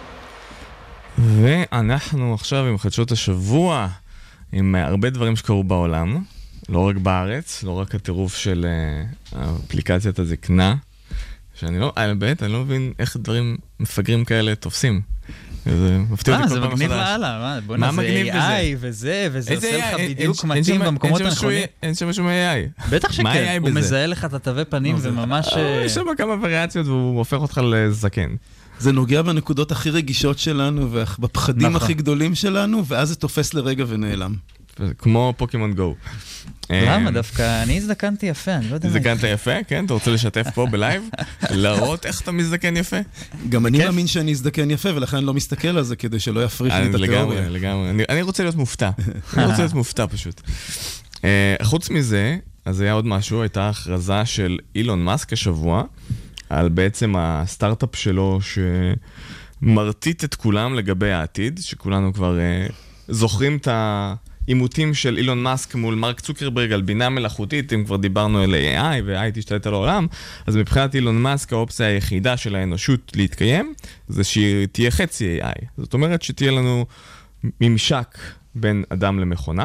[1.18, 3.88] ואנחנו עכשיו עם חדשות השבוע,
[4.52, 6.22] עם אה, הרבה דברים שקרו בעולם,
[6.68, 8.66] לא רק בארץ, לא רק הטירוף של
[9.34, 10.76] אה, אפליקציית הזקנה,
[11.54, 15.00] שאני לא, האמת, אני לא מבין איך דברים מפגרים כאלה תופסים.
[15.64, 16.90] זה מפתיע אה, אותי זה כל פעם מחדש.
[16.90, 18.58] לאללה, מה, בוא'נה, זה מגניב בזה?
[18.58, 21.64] AI וזה, וזה עושה לך בדיוק מתאים במקומות הנכונים.
[21.82, 22.90] אין שם שום AI.
[22.90, 23.70] בטח מה שכן, AI הוא?
[23.70, 25.48] מזהה לך את התווי פנים וממש...
[25.52, 28.34] אה, אה, יש שם כמה וריאציות והוא הופך אותך לזקן.
[28.78, 31.82] זה נוגע בנקודות הכי רגישות שלנו ובפחדים נכון.
[31.82, 34.34] הכי גדולים שלנו, ואז זה תופס לרגע ונעלם.
[34.98, 35.94] כמו פוקימון גו.
[36.70, 37.06] למה?
[37.06, 38.94] אה, דווקא אני הזדקנתי יפה, אני לא יודע מה.
[38.96, 39.84] הזדקנת יפה, כן?
[39.84, 41.02] אתה רוצה לשתף פה בלייב?
[41.50, 42.96] להראות איך אתה מזדקן יפה?
[43.48, 43.84] גם אני כן.
[43.84, 46.90] מאמין שאני אזדקן יפה, ולכן אני לא מסתכל על זה כדי שלא יפריך לי אני
[46.90, 47.40] את התיאוריה.
[47.40, 47.90] לגמרי, לגמרי.
[48.08, 48.90] אני- רוצה להיות מופתע.
[49.36, 50.40] אני רוצה להיות מופתע פשוט.
[51.24, 55.82] אה, חוץ מזה, אז היה עוד משהו, הייתה הכרזה של אילון מאסק השבוע,
[56.50, 58.38] על בעצם הסטארט-אפ שלו
[59.62, 62.66] שמרטיט את כולם לגבי העתיד, שכולנו כבר אה,
[63.08, 63.68] זוכרים את
[64.48, 69.02] העימותים של אילון מאסק מול מרק צוקרברג על בינה מלאכותית, אם כבר דיברנו על AI
[69.04, 70.06] ו-AI תשתלט על העולם,
[70.46, 73.74] אז מבחינת אילון מאסק האופציה היחידה של האנושות להתקיים,
[74.08, 75.64] זה שהיא תהיה חצי AI.
[75.78, 76.86] זאת אומרת שתהיה לנו
[77.60, 78.18] ממשק
[78.54, 79.64] בין אדם למכונה.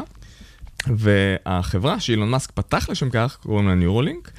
[0.88, 4.32] והחברה שאילון מאסק פתח לשם כך, קוראים לה ניורולינק,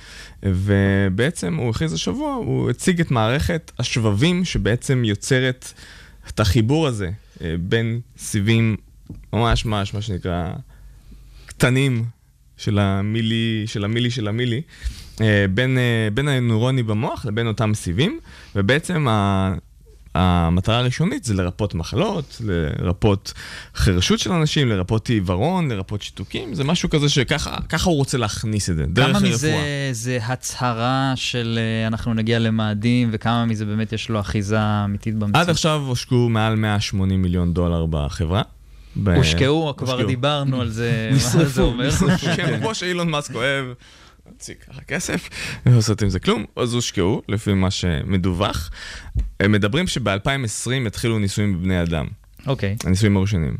[0.42, 5.72] ובעצם הוא הכריז השבוע, הוא הציג את מערכת השבבים שבעצם יוצרת
[6.28, 8.76] את החיבור הזה אה, בין סיבים
[9.32, 10.52] ממש ממש, מה שנקרא,
[11.46, 12.04] קטנים
[12.56, 14.62] של המילי, של המילי של המילי,
[15.20, 18.18] אה, בין, אה, בין הנוירוני במוח לבין אותם סיבים,
[18.56, 19.54] ובעצם ה...
[20.14, 23.32] המטרה הראשונית זה לרפות מחלות, לרפות
[23.76, 28.76] חרשות של אנשים, לרפות עיוורון, לרפות שיתוקים, זה משהו כזה שככה הוא רוצה להכניס את
[28.76, 29.20] זה, דרך הרפואה.
[29.20, 34.58] כמה מזה זה הצהרה של אה, אנחנו נגיע למאדים, וכמה מזה באמת יש לו אחיזה
[34.60, 35.36] אמיתית במציאות?
[35.36, 38.42] עד עכשיו הושקעו מעל 180 מיליון דולר בחברה.
[39.16, 41.90] הושקעו, כבר דיברנו על זה, מה זה אומר.
[42.36, 43.66] כן, כמו שאילון מאסק אוהב.
[44.26, 45.28] להוציא ככה כסף,
[45.66, 48.70] לא לעשות עם זה כלום, אז הושקעו, לפי מה שמדווח.
[49.40, 52.06] הם מדברים שב-2020 יתחילו ניסויים בבני אדם.
[52.46, 52.76] אוקיי.
[52.78, 52.86] Okay.
[52.86, 53.56] הניסויים הראשונים.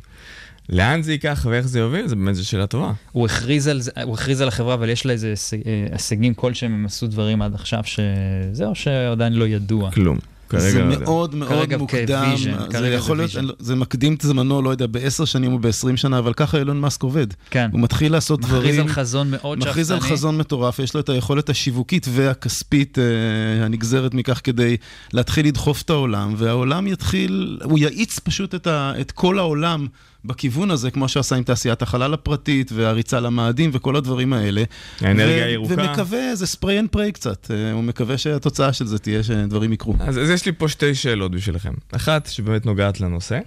[0.68, 2.92] לאן זה ייקח ואיך זה יוביל, זה באמת זו שאלה טובה.
[3.12, 5.34] הוא הכריז על, הוא הכריז על החברה, אבל יש לה איזה
[5.66, 9.90] אה, הישגים כלשהם, הם עשו דברים עד עכשיו שזהו, שעדיין לא ידוע.
[9.90, 10.18] כלום.
[10.50, 14.62] כרגע זה לא מאוד מאוד כרגע מוקדם, כוויז'ן, זה יכול להיות, זה מקדים את זמנו,
[14.62, 17.26] לא יודע, בעשר שנים או בעשרים שנה, אבל ככה אילון מאסק עובד.
[17.50, 17.68] כן.
[17.72, 18.70] הוא מתחיל לעשות מכריז דברים...
[18.70, 19.70] מכריז על חזון מאוד שאפתני.
[19.70, 24.76] מכריז על חזון מטורף, יש לו את היכולת השיווקית והכספית אה, הנגזרת מכך כדי
[25.12, 29.86] להתחיל לדחוף את העולם, והעולם יתחיל, הוא יאיץ פשוט את, ה, את כל העולם.
[30.24, 34.62] בכיוון הזה, כמו שעשה עם תעשיית החלל הפרטית, והריצה למאדים וכל הדברים האלה.
[35.00, 35.74] האנרגיה הירוקה.
[35.78, 39.94] ומקווה, זה spray and pray קצת, אה, הוא מקווה שהתוצאה של זה תהיה שדברים יקרו.
[40.00, 41.72] אז, אז יש לי פה שתי שאלות בשבילכם.
[41.92, 43.38] אחת, שבאמת נוגעת לנושא.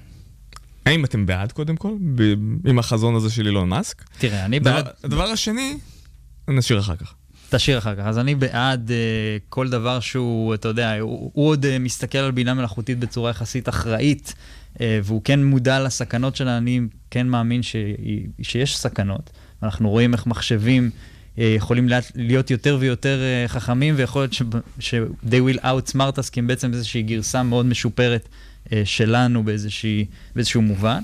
[0.86, 4.04] האם אתם בעד, קודם כל, ב- עם החזון הזה של אילון מאסק?
[4.18, 4.88] תראה, אני דבר, בעד...
[5.04, 5.78] הדבר השני,
[6.48, 7.14] נשאיר אחר כך.
[7.50, 8.02] תשאיר אחר כך.
[8.06, 8.94] אז אני בעד uh,
[9.50, 13.70] כל דבר שהוא, אתה יודע, הוא, הוא עוד uh, מסתכל על בינה מלאכותית בצורה יחסית
[13.70, 14.34] אחראית,
[14.80, 16.80] והוא כן מודע לסכנות שלה, אני
[17.12, 17.76] כן מאמין ש,
[18.42, 19.30] שיש סכנות.
[19.64, 20.90] אנחנו רואים איך מחשבים
[21.36, 24.34] uh, יכולים להיות יותר ויותר uh, חכמים, ויכול להיות
[24.80, 28.30] ש- they will outsmart us, כי הם בעצם איזושהי גרסה מאוד משופרת
[28.84, 30.06] שלנו באיזושהי,
[30.36, 31.02] באיזשהו מובן.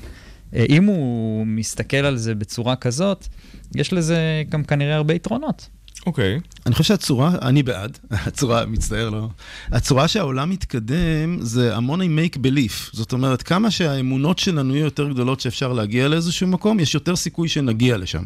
[0.53, 3.27] אם הוא מסתכל על זה בצורה כזאת,
[3.75, 5.69] יש לזה גם כנראה הרבה יתרונות.
[6.06, 6.38] אוקיי.
[6.38, 6.60] Okay.
[6.66, 9.28] אני חושב שהצורה, אני בעד, הצורה, מצטער, לא.
[9.72, 12.90] הצורה שהעולם מתקדם זה המון עם make belief.
[12.92, 17.48] זאת אומרת, כמה שהאמונות שלנו יהיו יותר גדולות שאפשר להגיע לאיזשהו מקום, יש יותר סיכוי
[17.48, 18.24] שנגיע לשם.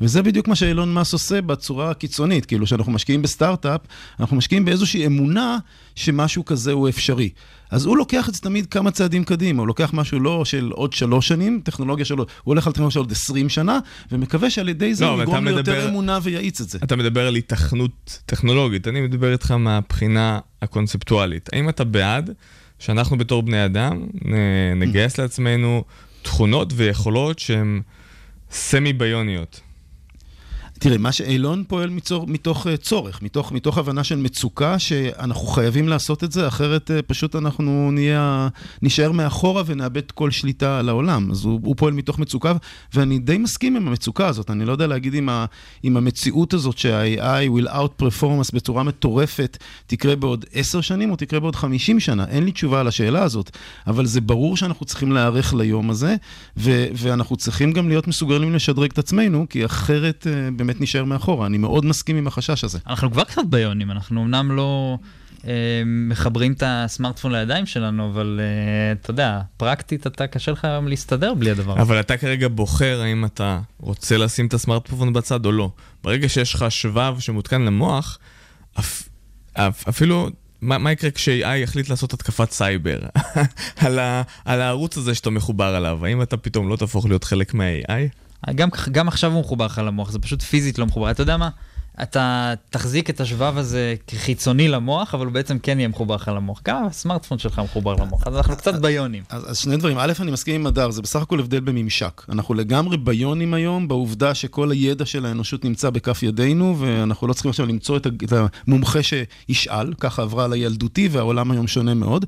[0.00, 2.46] וזה בדיוק מה שאילון מאס עושה בצורה הקיצונית.
[2.46, 3.80] כאילו, כשאנחנו משקיעים בסטארט-אפ,
[4.20, 5.58] אנחנו משקיעים באיזושהי אמונה
[5.94, 7.30] שמשהו כזה הוא אפשרי.
[7.70, 10.92] אז הוא לוקח את זה תמיד כמה צעדים קדימה, הוא לוקח משהו לא של עוד
[10.92, 13.78] שלוש שנים, טכנולוגיה שלו, הוא הולך על טכנולוגיה של עוד עשרים שנה,
[14.12, 15.88] ומקווה שעל ידי זה לא, הוא יגרום ליותר מדבר...
[15.88, 16.78] אמונה ויאיץ את זה.
[16.82, 21.48] אתה מדבר על היתכנות טכנולוגית, אני מדבר איתך מהבחינה הקונספטואלית.
[21.52, 22.30] האם אתה בעד
[22.78, 24.06] שאנחנו בתור בני אדם
[24.76, 25.84] נגייס לעצמנו
[26.22, 27.82] תכונות ויכולות שהן
[28.50, 29.60] סמי-ביוניות?
[30.78, 35.88] תראה, מה שאילון פועל מצור, מתוך uh, צורך, מתוך, מתוך הבנה של מצוקה, שאנחנו חייבים
[35.88, 38.48] לעשות את זה, אחרת uh, פשוט אנחנו נהיה,
[38.82, 41.30] נשאר מאחורה ונאבד כל שליטה על העולם.
[41.30, 42.52] אז הוא, הוא פועל מתוך מצוקה,
[42.94, 44.50] ואני די מסכים עם המצוקה הזאת.
[44.50, 45.44] אני לא יודע להגיד אם, ה,
[45.84, 51.40] אם המציאות הזאת שה-AI will out performance בצורה מטורפת תקרה בעוד עשר שנים או תקרה
[51.40, 52.24] בעוד חמישים שנה.
[52.28, 53.50] אין לי תשובה על השאלה הזאת,
[53.86, 56.16] אבל זה ברור שאנחנו צריכים להיערך ליום הזה,
[56.56, 60.26] ו, ואנחנו צריכים גם להיות מסוגלים לשדרג את עצמנו, כי אחרת...
[60.66, 61.46] באמת נשאר מאחורה.
[61.46, 62.78] אני מאוד מסכים עם החשש הזה.
[62.86, 64.98] אנחנו כבר קצת ביונים, אנחנו אמנם לא
[65.46, 70.88] אה, מחברים את הסמארטפון לידיים שלנו, אבל אה, אתה יודע, פרקטית אתה קשה לך היום
[70.88, 71.82] להסתדר בלי הדבר הזה.
[71.82, 75.70] אבל אתה כרגע בוחר האם אתה רוצה לשים את הסמארטפון בצד או לא.
[76.04, 78.18] ברגע שיש לך שבב שמותקן למוח,
[78.78, 79.08] אפ,
[79.52, 80.28] אפ, אפילו...
[80.60, 82.98] מה, מה יקרה כש-AI יחליט לעשות התקפת סייבר
[83.84, 86.06] על, ה, על הערוץ הזה שאתה מחובר עליו?
[86.06, 88.25] האם אתה פתאום לא תהפוך להיות חלק מה-AI?
[88.54, 91.10] גם, גם עכשיו הוא מחובר לך למוח, זה פשוט פיזית לא מחובר.
[91.10, 91.50] אתה יודע מה?
[92.02, 96.60] אתה תחזיק את השבב הזה כחיצוני למוח, אבל הוא בעצם כן יהיה מחובר לך למוח.
[96.64, 99.22] גם הסמארטפון שלך מחובר למוח, אז אנחנו קצת ביוניים.
[99.28, 99.98] אז, אז שני דברים.
[99.98, 102.22] א', אני מסכים עם הדר, זה בסך הכל הבדל בממשק.
[102.28, 107.48] אנחנו לגמרי ביוניים היום, בעובדה שכל הידע של האנושות נמצא בכף ידינו, ואנחנו לא צריכים
[107.50, 108.06] עכשיו למצוא את,
[108.66, 112.24] המומחה שישאל, ככה עברה עליי ילדותי, והעולם היום שונה מאוד.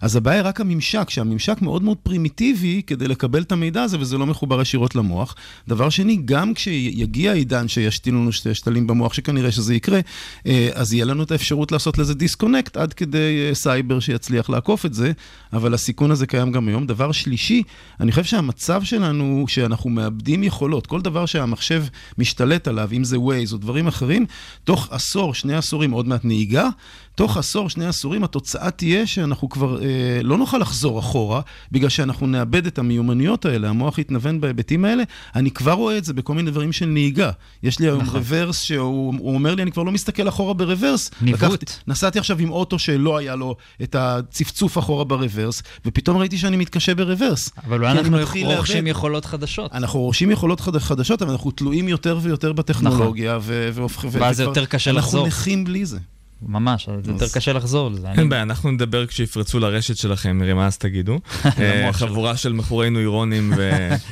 [0.00, 4.18] אז הבעיה היא רק הממשק, שהממשק מאוד מאוד פרימיטיבי כדי לקבל את המידע הזה, וזה
[4.18, 5.34] לא מחובר ישירות למוח.
[5.68, 10.00] דבר שני, גם כשיגיע העידן שישתילו לנו שתלים במוח, בטוח שכנראה שזה יקרה,
[10.46, 14.86] אה, אז יהיה לנו את האפשרות לעשות לזה disconnect עד כדי אה, סייבר שיצליח לעקוף
[14.86, 15.12] את זה,
[15.52, 16.86] אבל הסיכון הזה קיים גם היום.
[16.86, 17.62] דבר שלישי,
[18.00, 20.86] אני חושב שהמצב שלנו שאנחנו מאבדים יכולות.
[20.86, 21.84] כל דבר שהמחשב
[22.18, 24.26] משתלט עליו, אם זה Waze או דברים אחרים,
[24.64, 26.68] תוך עשור, שני עשורים, עוד מעט נהיגה,
[27.14, 29.88] תוך עשור, שני עשורים, התוצאה תהיה שאנחנו כבר אה,
[30.22, 31.40] לא נוכל לחזור אחורה,
[31.72, 35.02] בגלל שאנחנו נאבד את המיומנויות האלה, המוח יתנוון בהיבטים האלה.
[35.36, 37.30] אני כבר רואה את זה בכל מיני דברים של נהיגה.
[37.62, 38.16] יש לי היום נכון.
[38.16, 41.10] רוורס שהוא הוא אומר לי, אני כבר לא מסתכל אחורה ברוורס.
[41.20, 41.70] ניווט.
[41.86, 46.94] נסעתי עכשיו עם אוטו שלא היה לו את הצפצוף אחורה ברוורס, ופתאום ראיתי שאני מתקשה
[46.94, 47.50] ברוורס.
[47.66, 48.86] אבל אנחנו רוכשים.
[48.86, 49.72] יכולות חדשות.
[49.72, 54.10] אנחנו רוכשים יכולות חד- חדשות, אבל אנחנו תלויים יותר ויותר בטכנולוגיה, ו- והופכים...
[54.10, 54.22] נכון.
[54.22, 55.20] ואז זה יותר קשה לחזור.
[55.24, 55.98] אנחנו נכים בלי זה.
[56.46, 58.08] ממש, אז יותר קשה לחזור לזה.
[58.18, 61.18] אין בעיה, אנחנו נדבר כשיפרצו לרשת שלכם, נראה מה אז תגידו.
[61.58, 63.52] אה, חבורה של מכורי נוירונים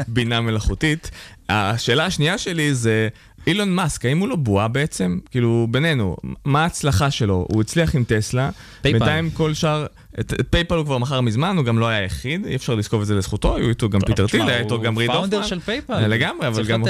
[0.08, 1.10] ובינה מלאכותית.
[1.48, 3.08] השאלה השנייה שלי זה,
[3.46, 5.18] אילון מאסק, האם הוא לא בועה בעצם?
[5.30, 7.46] כאילו, בינינו, מה ההצלחה שלו?
[7.52, 8.50] הוא הצליח עם טסלה.
[8.82, 9.86] בינתיים כל שאר...
[10.20, 13.02] את את פייפל הוא כבר מכר מזמן, הוא גם לא היה היחיד, אי אפשר לזקוף
[13.02, 15.48] את זה לזכותו, היו איתו גם פיטר טיל, היה איתו הוא גם ריד פאונדר הופמן.
[15.48, 15.92] של פייפל.
[15.92, 16.82] אה, לגמרי, אבל גם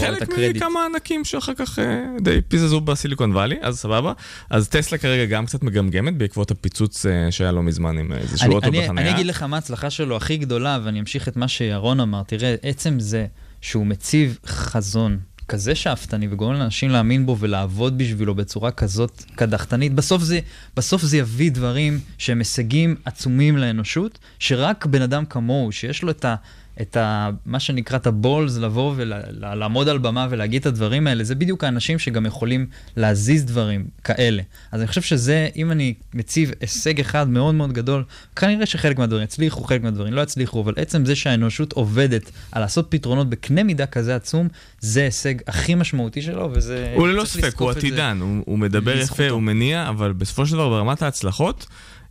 [0.00, 0.56] חלק.
[0.56, 4.12] מכמה ענקים שאחר כך אה, די פיזזו בסיליקון ואלי, אז סבבה.
[4.50, 8.70] אז טסלה כרגע גם קצת מגמגמת בעקבות הפיצוץ אה, שהיה לא מזמן עם איזשהו אוטו
[8.70, 8.90] בחניה.
[8.90, 12.22] אני אגיד לך מה ההצלחה שלו הכי גדולה, ואני אמשיך את מה שירון אמר.
[12.22, 13.26] תראה, עצם זה
[13.60, 15.18] שהוא מציב חזון
[15.50, 20.40] כזה שאפתני וגורם לאנשים להאמין בו ולעבוד בשבילו בצורה כזאת קדחתנית, בסוף זה,
[20.76, 26.24] בסוף זה יביא דברים שהם הישגים עצומים לאנושות, שרק בן אדם כמוהו, שיש לו את
[26.24, 26.34] ה...
[26.80, 31.34] את ה, מה שנקרא את הבולס, לבוא ולעמוד על במה ולהגיד את הדברים האלה, זה
[31.34, 32.66] בדיוק האנשים שגם יכולים
[32.96, 34.42] להזיז דברים כאלה.
[34.72, 38.04] אז אני חושב שזה, אם אני מציב הישג אחד מאוד מאוד גדול,
[38.36, 42.86] כנראה שחלק מהדברים יצליחו, חלק מהדברים לא יצליחו, אבל עצם זה שהאנושות עובדת על לעשות
[42.88, 44.48] פתרונות בקנה מידה כזה עצום,
[44.80, 46.92] זה ההישג הכי משמעותי שלו, וזה...
[46.96, 47.80] הוא ללא ספק, הוא את זה.
[47.80, 48.98] עתידן, הוא, הוא מדבר.
[48.98, 51.66] יפה, הוא מניע, אבל בסופו של דבר ברמת ההצלחות,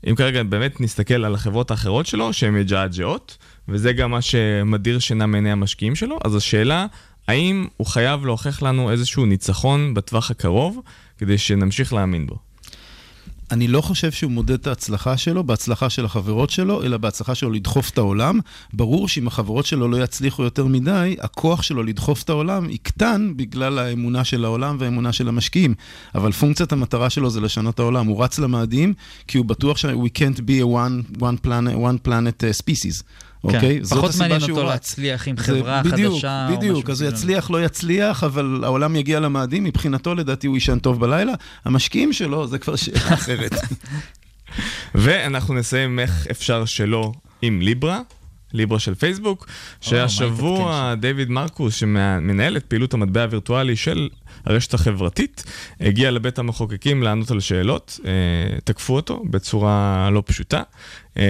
[0.09, 3.37] אם כרגע באמת נסתכל על החברות האחרות שלו, שהן מג'עג'עות,
[3.69, 6.85] וזה גם מה שמדיר שינה מעיני המשקיעים שלו, אז השאלה,
[7.27, 10.81] האם הוא חייב להוכיח לנו איזשהו ניצחון בטווח הקרוב,
[11.17, 12.35] כדי שנמשיך להאמין בו?
[13.51, 17.51] אני לא חושב שהוא מודד את ההצלחה שלו בהצלחה של החברות שלו, אלא בהצלחה שלו
[17.51, 18.39] לדחוף את העולם.
[18.73, 23.79] ברור שאם החברות שלו לא יצליחו יותר מדי, הכוח שלו לדחוף את העולם יקטן בגלל
[23.79, 25.73] האמונה של העולם והאמונה של המשקיעים.
[26.15, 28.05] אבל פונקציית המטרה שלו זה לשנות את העולם.
[28.07, 28.93] הוא רץ למאדים,
[29.27, 33.03] כי הוא בטוח ש- we can't be a one, one planet, one planet uh, species.
[33.43, 33.79] אוקיי?
[33.83, 33.97] זאת כן.
[33.97, 34.71] פחות הסיבה מעניין אותו רץ.
[34.71, 37.09] להצליח עם זה חברה בדיוק, חדשה או משהו בדיוק, אז הוא.
[37.09, 41.33] יצליח, לא יצליח, אבל העולם יגיע למאדים, מבחינתו לדעתי הוא יישן טוב בלילה.
[41.65, 43.51] המשקיעים שלו, זה כבר שאלה אחרת.
[44.95, 48.01] ואנחנו נסיים איך אפשר שלא עם ליברה.
[48.53, 49.47] ליברה של פייסבוק,
[49.81, 54.09] שהשבוע דיוויד מרקוס, שמנהל את פעילות המטבע הווירטואלי של
[54.45, 55.43] הרשת החברתית,
[55.81, 60.61] הגיע לבית המחוקקים לענות על שאלות, אה, תקפו אותו בצורה לא פשוטה.
[61.17, 61.23] אה,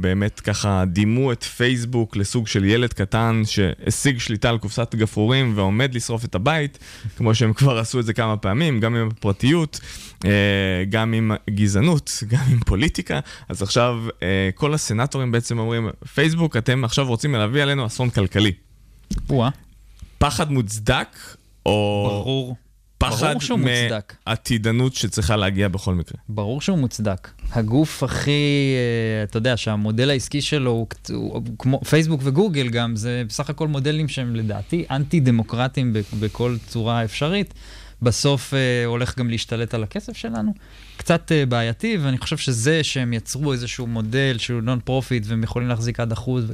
[0.00, 5.94] באמת ככה דימו את פייסבוק לסוג של ילד קטן שהשיג שליטה על קופסת גפרורים ועומד
[5.94, 6.78] לשרוף את הבית,
[7.16, 9.80] כמו שהם כבר עשו את זה כמה פעמים, גם עם הפרטיות,
[10.24, 10.30] אה,
[10.90, 13.20] גם עם גזענות, גם עם פוליטיקה.
[13.48, 14.02] אז עכשיו
[14.54, 18.52] כל הסנטורים בעצם אומרים, פייסבוק, אתם עכשיו רוצים להביא עלינו אסון כלכלי.
[20.18, 21.16] פחד מוצדק,
[21.68, 22.56] או ברור.
[22.98, 23.34] פחד.
[24.26, 26.18] מעתידנות שצריכה להגיע בכל מקרה.
[26.28, 27.30] ברור שהוא מוצדק.
[27.52, 28.30] הגוף הכי,
[28.76, 33.68] אה, אתה יודע, שהמודל העסקי שלו הוא, הוא כמו פייסבוק וגוגל גם, זה בסך הכל
[33.68, 37.54] מודלים שהם לדעתי אנטי דמוקרטיים ב- בכל צורה אפשרית.
[38.02, 40.52] בסוף אה, הולך גם להשתלט על הכסף שלנו.
[40.96, 46.00] קצת אה, בעייתי, ואני חושב שזה שהם יצרו איזשהו מודל שהוא non-profit והם יכולים להחזיק
[46.00, 46.52] עד אחוז, ו-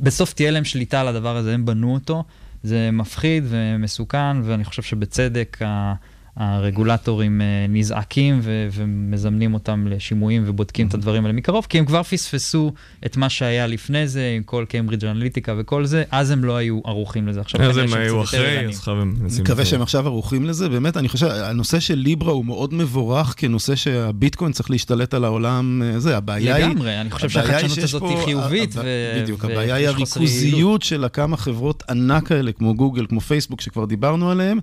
[0.00, 2.24] בסוף תהיה להם שליטה על הדבר הזה, הם בנו אותו.
[2.62, 5.94] זה מפחיד ומסוכן, ואני חושב שבצדק ה-
[6.40, 12.02] הרגולטורים אה, נזעקים ו- ומזמנים אותם לשימועים ובודקים את הדברים האלה מקרוב, כי הם כבר
[12.02, 12.72] פספסו
[13.06, 16.80] את מה שהיה לפני זה, עם כל קיימברידג' אנליטיקה וכל זה, אז הם לא היו
[16.84, 17.40] ערוכים לזה.
[17.40, 18.68] עכשיו אז הם היו אחרי.
[18.68, 19.14] אז עכשיו הם.
[19.40, 19.64] מקווה.
[19.64, 20.68] שהם עכשיו ערוכים לזה.
[20.68, 25.82] באמת, אני חושב, הנושא של ליברה הוא מאוד מבורך כנושא שהביטקוין צריך להשתלט על העולם.
[25.84, 26.64] אה, זה, הבעיה היא...
[26.64, 28.74] לגמרי, אני חושב שהחדשנות הזאת פה- היא חיובית,
[29.22, 29.88] בדיוק, הבעיה היא.
[29.88, 34.58] הריכוזיות של כמה חברות ענק האלה, כמו גוגל, כמו פייסבוק, שכבר דיברנו עליהם,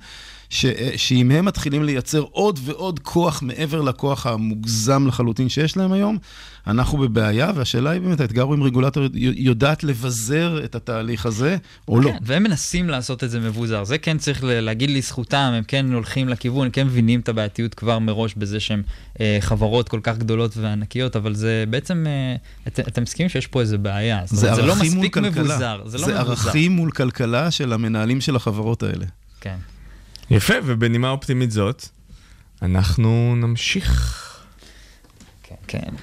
[0.49, 6.17] ש- שאם הם מתחילים לייצר עוד ועוד כוח מעבר לכוח המוגזם לחלוטין שיש להם היום,
[6.67, 11.57] אנחנו בבעיה, והשאלה היא באמת, האתגר הוא אם רגולטור יודעת לבזר את התהליך הזה,
[11.88, 12.12] או לא.
[12.12, 13.83] כן, והם מנסים לעשות את זה מבוזר.
[13.83, 17.99] זה כן צריך להגיד לזכותם, הם כן הולכים לכיוון, הם כן מבינים את הבעייתיות כבר
[17.99, 18.81] מראש בזה שהם
[19.19, 22.36] אה, חברות כל כך גדולות וענקיות, אבל זה בעצם, אה,
[22.67, 24.21] את, אתם מסכימים שיש פה איזה בעיה.
[24.25, 25.17] זה אומרת, זה לא מספיק.
[25.17, 25.81] מבוזר.
[25.86, 26.31] זה לא זה מבוזר.
[26.31, 29.05] ערכים מול כלכלה של המנהלים של החברות האלה.
[29.41, 29.55] כן.
[30.29, 31.85] יפה, ובנימה אופטימית זאת,
[32.61, 34.23] אנחנו נמשיך.
[35.67, 35.93] כן.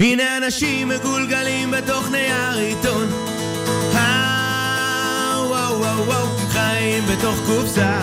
[0.00, 3.06] הנה אנשים מגולגלים בתוך נייר עיתון
[5.48, 8.00] וואו וואו וואו חיים בתוך קופסה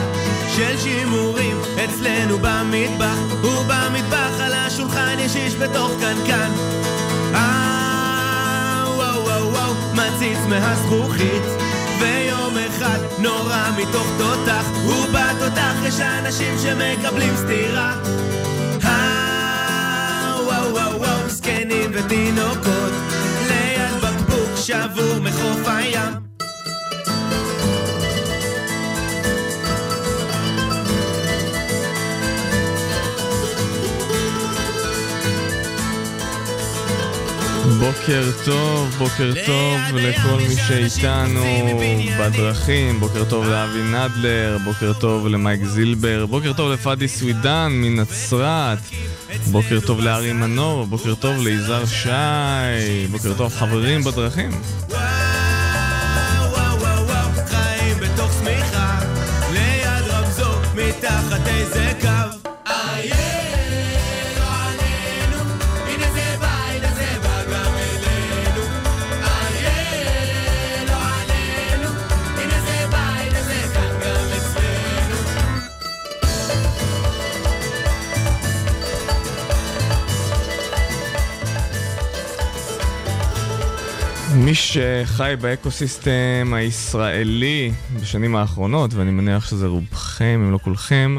[0.55, 1.52] של שימורים
[1.85, 6.51] אצלנו במטבח ובמטבח על השולחן יש איש בתוך קנקן.
[7.35, 7.63] אה,
[37.83, 41.43] בוקר טוב, בוקר טוב לכל מי שאיתנו
[42.19, 48.77] בדרכים, בוקר טוב לאבי נדלר, בוקר טוב למייק זילבר, בוקר טוב לפאדי סווידן מנצרת,
[49.51, 54.51] בוקר טוב לארי מנור, בוקר טוב ליזהר שי, בוקר טוב חברים בדרכים.
[54.89, 55.33] וואו
[84.43, 91.17] מי שחי באקוסיסטם הישראלי בשנים האחרונות, ואני מניח שזה רובכם, אם לא כולכם,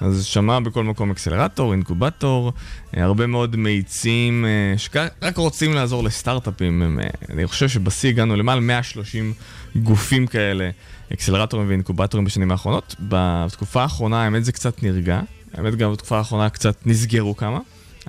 [0.00, 2.52] אז שמע בכל מקום אקסלרטור, אינקובטור,
[2.96, 7.00] אה, הרבה מאוד מאיצים אה, שרק רוצים לעזור לסטארט-אפים.
[7.02, 9.32] אה, אני חושב שבשיא הגענו למעלה 130
[9.76, 10.70] גופים כאלה,
[11.12, 12.94] אקסלרטורים ואינקובטורים בשנים האחרונות.
[13.00, 15.20] בתקופה האחרונה האמת זה קצת נרגע,
[15.54, 17.58] האמת גם בתקופה האחרונה קצת נסגרו כמה.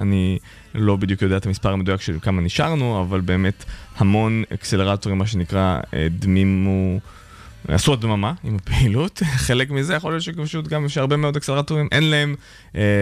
[0.01, 0.39] אני
[0.75, 3.65] לא בדיוק יודע את המספר המדויק של כמה נשארנו, אבל באמת
[3.97, 6.99] המון אקסלרטורים, מה שנקרא, אה, דמימו,
[7.67, 9.21] עשו הדממה עם הפעילות.
[9.47, 12.36] חלק מזה יכול להיות שפשוט גם יש הרבה מאוד אקסלרטורים, אין להם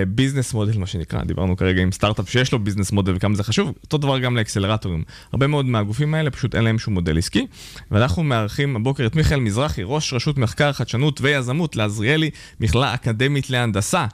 [0.08, 1.24] business uh, model, מה שנקרא.
[1.24, 5.04] דיברנו כרגע עם סטארט-אפ שיש לו business model וכמה זה חשוב, אותו דבר גם לאקסלרטורים.
[5.34, 7.48] הרבה מאוד מהגופים האלה פשוט אין להם שום מודל עסקי.
[7.92, 12.30] ואנחנו מארחים הבוקר את מיכאל מזרחי, ראש רשות מחקר, חדשנות ויזמות לעזריאלי,
[12.60, 14.06] מכללה אקדמית להנדסה.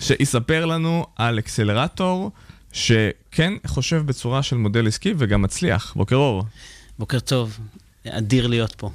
[0.00, 2.30] שיספר לנו על אקסלרטור
[2.72, 5.92] שכן חושב בצורה של מודל עסקי וגם מצליח.
[5.96, 6.44] בוקר אור.
[6.98, 7.58] בוקר טוב,
[8.08, 8.90] אדיר להיות פה.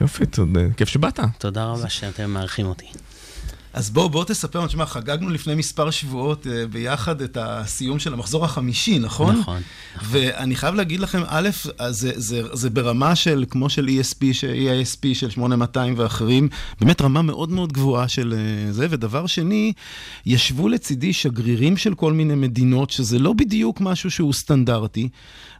[0.00, 1.20] יופי, תודה, כיף שבאת.
[1.38, 2.86] תודה רבה שאתם מארחים אותי.
[3.74, 8.12] אז בוא, בוא תספר לנו, תשמע, חגגנו לפני מספר שבועות uh, ביחד את הסיום של
[8.12, 9.36] המחזור החמישי, נכון?
[9.36, 9.62] נכון.
[10.02, 14.44] ואני חייב להגיד לכם, א', אז זה, זה, זה ברמה של, כמו של ESP, ש-
[14.44, 16.48] EISP של 8200 ואחרים,
[16.80, 19.72] באמת רמה מאוד מאוד גבוהה של אה, זה, ודבר שני,
[20.26, 25.08] ישבו לצידי שגרירים של כל מיני מדינות, שזה לא בדיוק משהו שהוא סטנדרטי.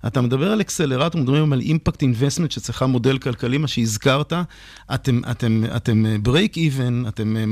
[0.06, 4.32] אתה מדבר על אקסלרטור, מדברים על impact investment שצריכה מודל כלכלי, מה שהזכרת,
[4.94, 7.44] אתם, אתם, אתם break even, אתם אה,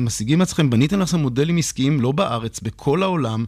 [0.00, 3.44] משיגים לעצמכם, בניתם לכם מודלים עסקיים לא בארץ, בכל העולם,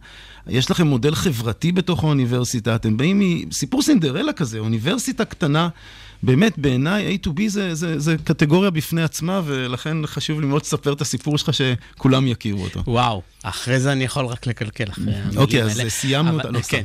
[0.47, 5.69] יש לכם מודל חברתי בתוך האוניברסיטה, אתם באים מסיפור סינדרלה כזה, אוניברסיטה קטנה.
[6.23, 10.63] באמת, בעיניי A to B זה, זה, זה קטגוריה בפני עצמה, ולכן חשוב לי מאוד
[10.63, 12.83] לספר את הסיפור שלך, שכולם יכירו אותו.
[12.87, 15.83] וואו, אחרי זה אני יכול רק לקלקל אחרי המילים אוקיי, האלה.
[15.83, 16.85] אז סיימנו אותה, לא כן.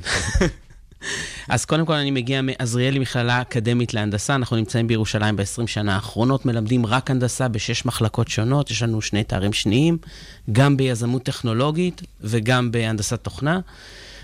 [1.49, 6.45] אז קודם כל אני מגיע מעזריאלי מכללה אקדמית להנדסה, אנחנו נמצאים בירושלים ב-20 שנה האחרונות,
[6.45, 9.97] מלמדים רק הנדסה בשש מחלקות שונות, יש לנו שני תארים שניים,
[10.51, 13.59] גם ביזמות טכנולוגית וגם בהנדסת תוכנה.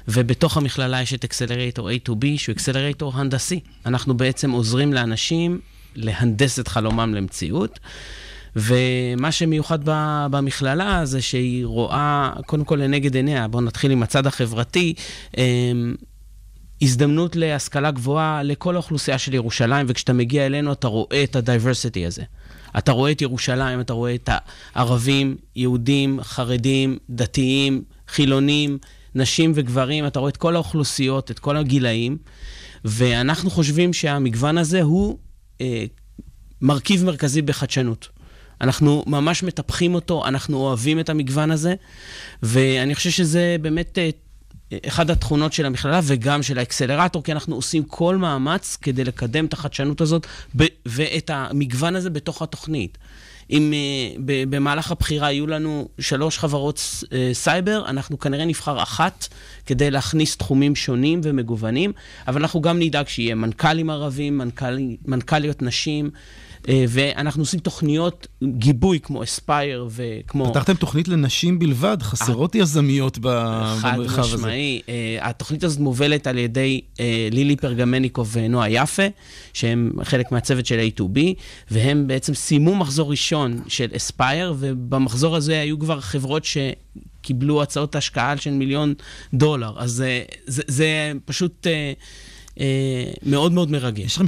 [0.07, 3.59] ובתוך המכללה יש את אקסלרטור A to B, שהוא אקסלרטור הנדסי.
[3.85, 5.59] אנחנו בעצם עוזרים לאנשים
[5.95, 7.79] להנדס את חלומם למציאות.
[8.55, 9.79] ומה שמיוחד
[10.31, 14.93] במכללה זה שהיא רואה, קודם כל לנגד עיניה, בואו נתחיל עם הצד החברתי,
[15.37, 15.95] אמ,
[16.81, 22.23] הזדמנות להשכלה גבוהה לכל האוכלוסייה של ירושלים, וכשאתה מגיע אלינו אתה רואה את הדייברסיטי הזה.
[22.77, 24.29] אתה רואה את ירושלים, אתה רואה את
[24.75, 28.77] הערבים, יהודים, חרדים, דתיים, חילונים,
[29.15, 32.17] נשים וגברים, אתה רואה את כל האוכלוסיות, את כל הגילאים,
[32.85, 35.17] ואנחנו חושבים שהמגוון הזה הוא
[35.61, 35.85] אה,
[36.61, 38.09] מרכיב מרכזי בחדשנות.
[38.61, 41.75] אנחנו ממש מטפחים אותו, אנחנו אוהבים את המגוון הזה,
[42.43, 43.97] ואני חושב שזה באמת
[44.87, 49.53] אחד התכונות של המכללה וגם של האקסלרטור, כי אנחנו עושים כל מאמץ כדי לקדם את
[49.53, 52.97] החדשנות הזאת ב- ואת המגוון הזה בתוך התוכנית.
[53.49, 56.81] אם אה, ב- במהלך הבחירה יהיו לנו שלוש חברות
[57.13, 59.27] אה, סייבר, אנחנו כנראה נבחר אחת
[59.65, 61.91] כדי להכניס תחומים שונים ומגוונים,
[62.27, 66.09] אבל אנחנו גם נדאג שיהיה מנכ"לים ערבים, מנכ"לי, מנכ"ליות נשים,
[66.67, 70.49] ואנחנו עושים תוכניות גיבוי כמו Aspire וכמו...
[70.49, 74.37] פתחתם תוכנית לנשים בלבד, חסרות יזמיות ב- חד במרחב הזה.
[74.37, 74.81] משמעי.
[74.85, 74.89] אה,
[75.21, 76.81] התוכנית הזאת מובלת על ידי
[77.31, 79.03] לילי פרגמניקוב ונועה יפה,
[79.53, 81.19] שהם חלק מהצוות של A2B,
[81.71, 86.57] והם בעצם סיימו מחזור ראשון של Aspire, ובמחזור הזה היו כבר חברות ש...
[87.21, 88.93] קיבלו הצעות השקעה של מיליון
[89.33, 91.69] דולר, אז uh, זה, זה פשוט uh,
[93.23, 94.05] מאוד מאוד מרגש.
[94.05, 94.25] יש לכם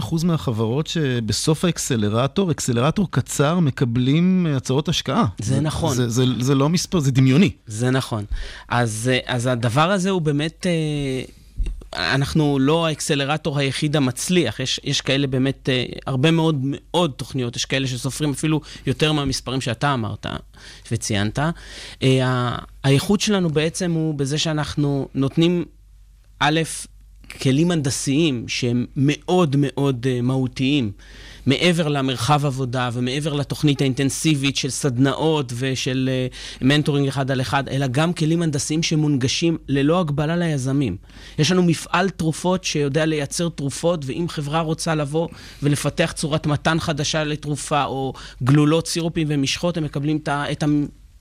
[0.00, 5.26] 80% מהחברות שבסוף האקסלרטור, אקסלרטור קצר, מקבלים אה, הצעות השקעה.
[5.38, 5.96] זה נכון.
[5.96, 7.50] זה, זה, זה לא מספר, זה דמיוני.
[7.66, 8.24] זה נכון.
[8.68, 11.24] אז, אה, אז הדבר הזה הוא באמת, אה,
[11.96, 17.64] אנחנו לא האקסלרטור היחיד המצליח, יש, יש כאלה באמת, אה, הרבה מאוד מאוד תוכניות, יש
[17.64, 20.26] כאלה שסופרים אפילו יותר מהמספרים שאתה אמרת
[20.90, 21.38] וציינת.
[22.02, 25.64] אה, הייחוד שלנו בעצם הוא בזה שאנחנו נותנים,
[26.38, 26.60] א',
[27.40, 30.92] כלים הנדסיים שהם מאוד מאוד אה, מהותיים,
[31.46, 36.26] מעבר למרחב עבודה ומעבר לתוכנית האינטנסיבית של סדנאות ושל אה,
[36.60, 40.96] מנטורינג אחד על אחד, אלא גם כלים הנדסיים שמונגשים ללא הגבלה ליזמים.
[41.38, 45.28] יש לנו מפעל תרופות שיודע לייצר תרופות, ואם חברה רוצה לבוא
[45.62, 48.12] ולפתח צורת מתן חדשה לתרופה, או
[48.42, 50.66] גלולות, סירופים ומשחות, הם מקבלים את ה-.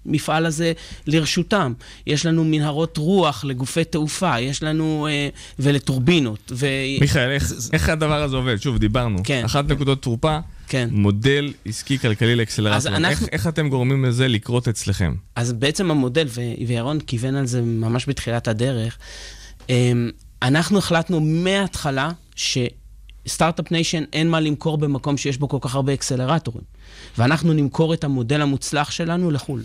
[0.05, 0.73] המפעל הזה
[1.07, 1.73] לרשותם.
[2.07, 5.07] יש לנו מנהרות רוח לגופי תעופה, יש לנו...
[5.11, 5.29] אה,
[5.59, 6.51] ולטורבינות.
[6.55, 6.67] ו...
[7.01, 8.57] מיכאל, איך, איך הדבר הזה עובד?
[8.61, 9.17] שוב, דיברנו.
[9.23, 9.41] כן.
[9.45, 10.37] אחת נקודות תורפה,
[10.67, 10.89] כן.
[10.91, 12.77] מודל עסקי-כלכלי לאקסלרטור.
[12.77, 15.15] אז אנחנו- איך, איך אתם גורמים לזה לקרות אצלכם?
[15.35, 18.97] אז בעצם המודל, ו- וירון כיוון על זה ממש בתחילת הדרך,
[19.69, 20.09] אמ,
[20.43, 26.63] אנחנו החלטנו מההתחלה שסטארט-אפ nation אין מה למכור במקום שיש בו כל כך הרבה אקסלרטורים.
[27.17, 29.63] ואנחנו נמכור את המודל המוצלח שלנו לחו"ל.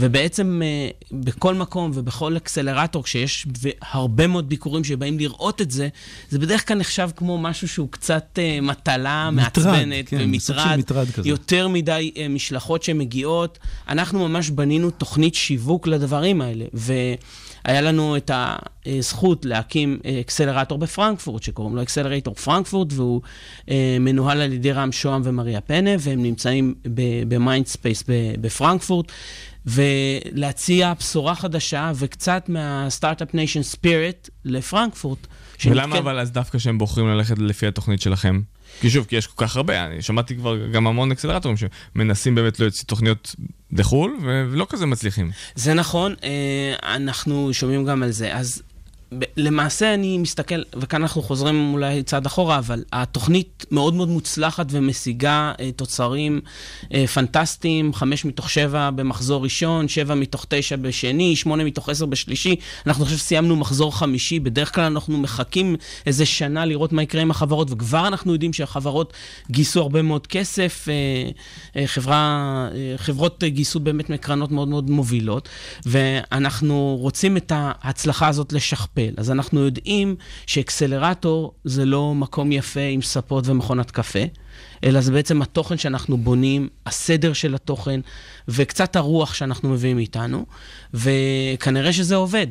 [0.00, 3.46] ובעצם אה, בכל מקום ובכל אקסלרטור, כשיש
[3.82, 5.88] הרבה מאוד ביקורים שבאים לראות את זה,
[6.28, 11.10] זה בדרך כלל נחשב כמו משהו שהוא קצת אה, מטלה מטרד, מעצבנת כן, של מטרד
[11.10, 11.28] כזה.
[11.28, 13.58] יותר מדי אה, משלחות שמגיעות.
[13.88, 18.30] אנחנו ממש בנינו תוכנית שיווק לדברים האלה, והיה לנו את
[18.86, 23.20] הזכות להקים אקסלרטור בפרנקפורט, שקוראים לו אקסלרטור פרנקפורט, והוא
[24.00, 26.74] מנוהל על ידי רם שוהם ומריה פנה, והם נמצאים
[27.28, 28.04] ב Mindspace
[28.40, 29.12] בפרנקפורט.
[29.66, 35.26] ולהציע בשורה חדשה וקצת מהסטארט-אפ nation spirit לפרנקפורט.
[35.66, 38.40] ולמה שנתקן- אבל אז דווקא שהם בוחרים ללכת לפי התוכנית שלכם?
[38.80, 42.60] כי שוב, כי יש כל כך הרבה, אני שמעתי כבר גם המון אקסלרטורים שמנסים באמת
[42.60, 43.34] להוציא תוכניות
[43.72, 45.30] לחו"ל, ולא כזה מצליחים.
[45.54, 48.36] זה נכון, אה, אנחנו שומעים גם על זה.
[48.36, 48.62] אז
[49.36, 55.52] למעשה אני מסתכל, וכאן אנחנו חוזרים אולי צעד אחורה, אבל התוכנית מאוד מאוד מוצלחת ומשיגה
[55.60, 56.40] אה, תוצרים
[56.94, 62.56] אה, פנטסטיים, חמש מתוך שבע במחזור ראשון, שבע מתוך תשע בשני, שמונה מתוך עשר בשלישי.
[62.86, 67.30] אנחנו עכשיו סיימנו מחזור חמישי, בדרך כלל אנחנו מחכים איזה שנה לראות מה יקרה עם
[67.30, 69.12] החברות, וכבר אנחנו יודעים שהחברות
[69.50, 70.94] גייסו הרבה מאוד כסף, אה,
[71.80, 72.18] אה, חברה,
[72.74, 75.48] אה, חברות גייסו באמת מקרנות מאוד מאוד מובילות,
[75.86, 78.99] ואנחנו רוצים את ההצלחה הזאת לשכפל.
[79.16, 84.24] אז אנחנו יודעים שאקסלרטור זה לא מקום יפה עם ספות ומכונת קפה.
[84.84, 88.00] אלא זה בעצם התוכן שאנחנו בונים, הסדר של התוכן,
[88.48, 90.46] וקצת הרוח שאנחנו מביאים איתנו,
[90.94, 92.46] וכנראה שזה עובד.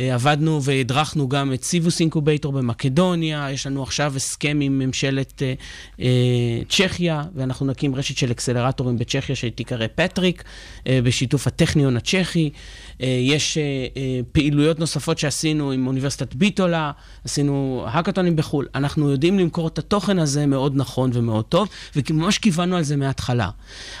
[0.00, 5.54] אה, עבדנו והדרכנו גם את סיבוס אינקובייטור במקדוניה, יש לנו עכשיו הסכם עם ממשלת אה,
[6.00, 10.44] אה, צ'כיה, ואנחנו נקים רשת של אקסלרטורים בצ'כיה שתיקרא פטריק,
[10.86, 12.50] אה, בשיתוף הטכניון הצ'כי.
[13.00, 13.62] אה, יש אה,
[13.96, 16.92] אה, פעילויות נוספות שעשינו עם אוניברסיטת ביטולה,
[17.24, 18.66] עשינו האקתונים בחו"ל.
[18.74, 23.50] אנחנו יודעים למכור את התוכן הזה מאוד נכון ומאוד טוב, וממש כיוונו על זה מההתחלה.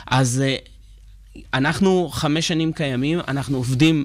[0.06, 0.42] אז...
[0.46, 0.56] אה,
[1.54, 4.04] אנחנו חמש שנים קיימים, אנחנו עובדים,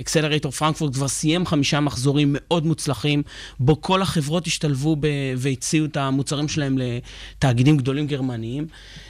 [0.00, 3.22] אקסלרטור פרנקפורט כבר סיים חמישה מחזורים מאוד מוצלחים,
[3.58, 8.66] בו כל החברות השתלבו ב- והציעו את המוצרים שלהם לתאגידים גדולים גרמניים,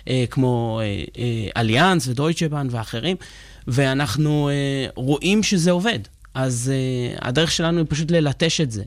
[0.09, 3.17] אה, כמו אה, אה, אליאנס ודויטשה בנק ואחרים,
[3.69, 5.99] ואנחנו אה, רואים שזה עובד.
[6.35, 8.83] אז אה, הדרך שלנו היא פשוט ללטש את זה.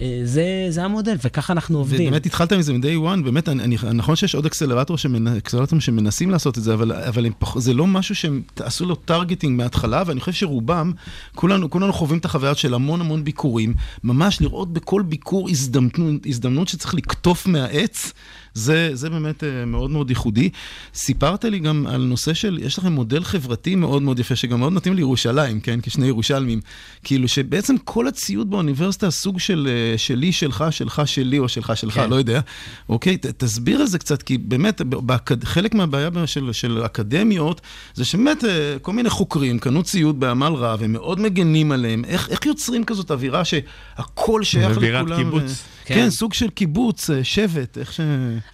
[0.00, 2.08] אה, זה, זה המודל, וככה אנחנו עובדים.
[2.08, 6.30] ובאמת התחלת מזה מ-day one, באמת, אני, אני, נכון שיש עוד אקסלרטור שמנ, אקסלרטורים שמנסים
[6.30, 10.20] לעשות את זה, אבל, אבל הם זה לא משהו שהם עשו לו targeting מההתחלה, ואני
[10.20, 10.92] חושב שרובם,
[11.34, 13.74] כולנו, כולנו חווים את החוויה של המון המון ביקורים,
[14.04, 18.12] ממש לראות בכל ביקור הזדמנות, הזדמנות שצריך לקטוף מהעץ.
[18.54, 20.50] זה, זה באמת uh, מאוד מאוד ייחודי.
[20.94, 24.72] סיפרת לי גם על נושא של, יש לכם מודל חברתי מאוד מאוד יפה, שגם מאוד
[24.72, 25.80] מתאים לירושלים, כן?
[25.82, 26.60] כשני ירושלמים.
[27.04, 31.94] כאילו שבעצם כל הציוד באוניברסיטה, סוג של אה, שלי, שלך, שלך, שלי, או שלך, שלך,
[31.94, 32.10] כן.
[32.10, 32.40] לא יודע.
[32.88, 35.44] אוקיי, ת, תסביר את זה קצת, כי באמת, באקד...
[35.44, 37.60] חלק מהבעיה של, של אקדמיות,
[37.94, 42.04] זה שבאמת אה, כל מיני חוקרים קנו ציוד בעמל רב, הם מאוד מגנים עליהם.
[42.04, 45.06] איך, איך יוצרים כזאת אווירה שהכל שייך לכולם?
[45.06, 45.42] אווירת קיבוץ.
[45.42, 45.72] ו...
[45.84, 45.94] כן.
[45.94, 48.00] כן, סוג של קיבוץ, אה, שבט, איך ש...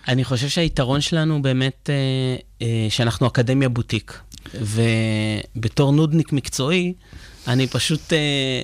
[0.09, 1.95] אני חושב שהיתרון שלנו באמת, אה,
[2.67, 4.19] אה, שאנחנו אקדמיה בוטיק.
[4.55, 6.93] ובתור נודניק מקצועי,
[7.49, 8.63] אני פשוט אה,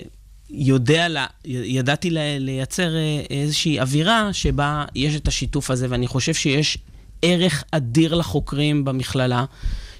[0.50, 6.34] יודע, לה, ידעתי ל- לייצר אה, איזושהי אווירה שבה יש את השיתוף הזה, ואני חושב
[6.34, 6.78] שיש
[7.22, 9.44] ערך אדיר לחוקרים במכללה,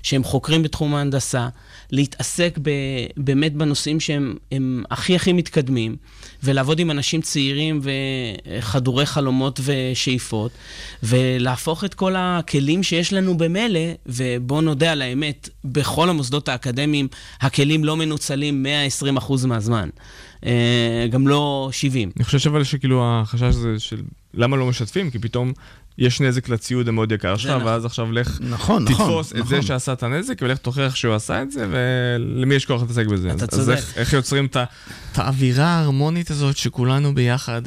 [0.03, 1.49] שהם חוקרים בתחום ההנדסה,
[1.95, 2.71] להתעסק ב,
[3.17, 5.97] באמת בנושאים שהם הם הכי הכי מתקדמים,
[6.43, 10.51] ולעבוד עם אנשים צעירים וחדורי חלומות ושאיפות,
[11.03, 17.09] ולהפוך את כל הכלים שיש לנו במילא, ובואו נודה על האמת, בכל המוסדות האקדמיים
[17.41, 18.67] הכלים לא מנוצלים
[19.19, 19.89] 120% מהזמן.
[20.47, 22.11] אה, גם לא 70.
[22.17, 24.03] אני חושב אבל שכאילו החשש הזה של
[24.35, 25.53] למה לא משתפים, כי פתאום
[25.99, 27.63] יש נזק לציוד המאוד יקר שלך, נכון.
[27.67, 29.63] ואז עכשיו לך נכון, נכון, תתפוס את זה נכון.
[29.63, 33.31] שעשה את הנזק, ולך תוכיח שהוא עשה את זה, ולמי יש כוח להתעסק בזה.
[33.33, 33.61] אתה אז- צודק.
[33.63, 34.57] אז איך- איך יוצרים את
[35.13, 37.63] את האווירה ההרמונית הזאת שכולנו ביחד,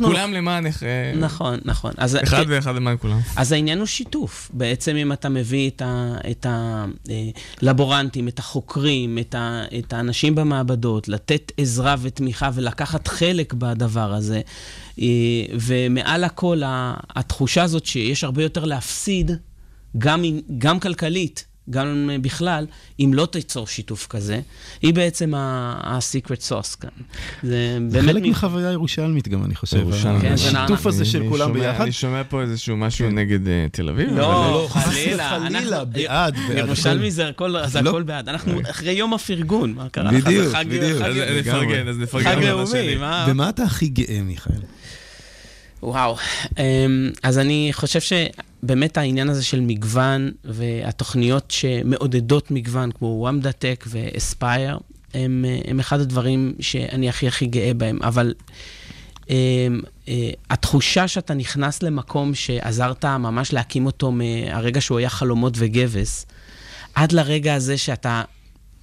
[0.00, 0.82] וכולם למען איך...
[0.82, 1.92] אה, נכון, נכון.
[1.96, 3.20] אז אחד ואחד למען כולם.
[3.36, 4.50] אז העניין הוא שיתוף.
[4.54, 5.70] בעצם אם אתה מביא
[6.30, 6.46] את
[7.62, 14.36] הלבורנטים, את החוקרים, את, ה, את האנשים במעבדות, לתת עזרה ותמיכה ולקחת חלק בדבר הזה,
[14.36, 14.40] אה,
[15.60, 16.60] ומעל הכל
[17.16, 19.30] התחושה הזאת שיש הרבה יותר להפסיד,
[19.98, 20.22] גם,
[20.58, 21.44] גם כלכלית.
[21.70, 22.66] גם בכלל,
[23.00, 24.40] אם לא תיצור שיתוף כזה,
[24.82, 26.88] היא בעצם ה-secret sauce כאן.
[27.42, 28.04] זה באמת...
[28.08, 29.76] חלק מ- מחוויה ירושלמית גם, אני חושב.
[29.76, 30.22] ירושלמית.
[30.22, 30.86] כן, השיתוף.
[30.86, 31.80] הזה של אני כולם שומע- ביחד.
[31.82, 34.08] אני שומע פה איזשהו משהו נגד אה, תל אביב.
[34.08, 35.26] אבל- לא, חס חלילה.
[35.36, 36.58] וחלילה, אנחנו- בעד, בעד.
[36.58, 37.90] ירושלמי זה הכל זה לא.
[37.90, 38.28] הכל בעד.
[38.28, 40.24] אנחנו אחרי יום הפרגון, מה קרה לך?
[40.26, 40.98] בדיוק, בדיוק.
[41.02, 41.46] חג- אז.
[41.46, 42.30] נפרגן, אז נפרגן.
[42.40, 42.96] חג לאומי.
[42.96, 43.26] מה?
[43.28, 44.60] במה אתה הכי גאה, מיכאל?
[45.84, 46.16] וואו.
[46.58, 53.84] אמ, אז אני חושב שבאמת העניין הזה של מגוון והתוכניות שמעודדות מגוון, כמו וואמדה טק
[53.86, 54.78] ואספייר,
[55.14, 57.98] הם, הם אחד הדברים שאני הכי הכי גאה בהם.
[58.02, 58.34] אבל
[59.30, 66.26] אמ, אה, התחושה שאתה נכנס למקום שעזרת ממש להקים אותו מהרגע שהוא היה חלומות וגבס,
[66.94, 68.22] עד לרגע הזה שאתה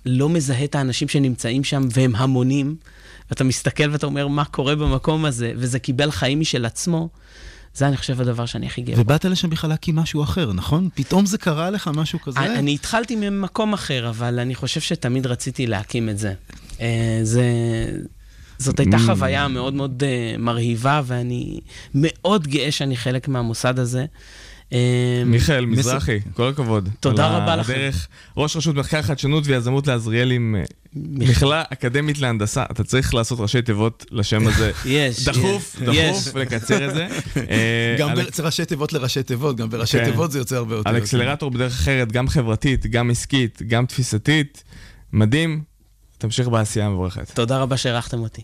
[0.06, 2.76] לא מזהה את האנשים שנמצאים שם והם המונים,
[3.32, 7.09] ואתה מסתכל ואתה אומר, מה קורה במקום הזה, וזה קיבל חיים משל עצמו,
[7.75, 9.01] זה אני חושב הדבר שאני הכי גאה בו.
[9.01, 10.89] ובאת לשם בכלל להקים משהו אחר, נכון?
[10.95, 12.39] פתאום זה קרה לך משהו כזה?
[12.39, 16.34] אני, אני התחלתי ממקום אחר, אבל אני חושב שתמיד רציתי להקים את זה.
[16.82, 17.43] אה, זה...
[18.57, 19.05] זאת הייתה Mm.
[19.05, 21.59] חוויה מאוד מאוד אה, מרהיבה, ואני
[21.95, 24.05] מאוד גאה שאני חלק מהמוסד הזה.
[24.74, 26.89] אה, מיכאל מזרחי, כל הכבוד.
[26.99, 27.74] תודה רבה לכם.
[27.74, 28.07] הדרך,
[28.38, 30.63] ראש רשות מחקר חדשנות ויזמות לעזריאלי עם אה,
[30.95, 32.63] מכללה אקדמית להנדסה.
[32.72, 34.72] אתה צריך לעשות ראשי תיבות לשם הזה.
[34.86, 35.76] יש, דחוף.
[35.82, 37.07] דחוף, ולקצר את זה.
[37.49, 40.05] אה, גם צריך ראשי תיבות לראשי תיבות, גם בראשי כן.
[40.05, 40.89] תיבות זה יוצא הרבה יותר.
[40.89, 44.63] על אקסלרטור בדרך אחרת, גם חברתית, גם עסקית, גם תפיסתית.
[45.13, 45.61] מדהים.
[46.17, 47.32] תמשיך בעשייה המבורכת.
[47.34, 48.41] תודה רבה שהערכתם אותי.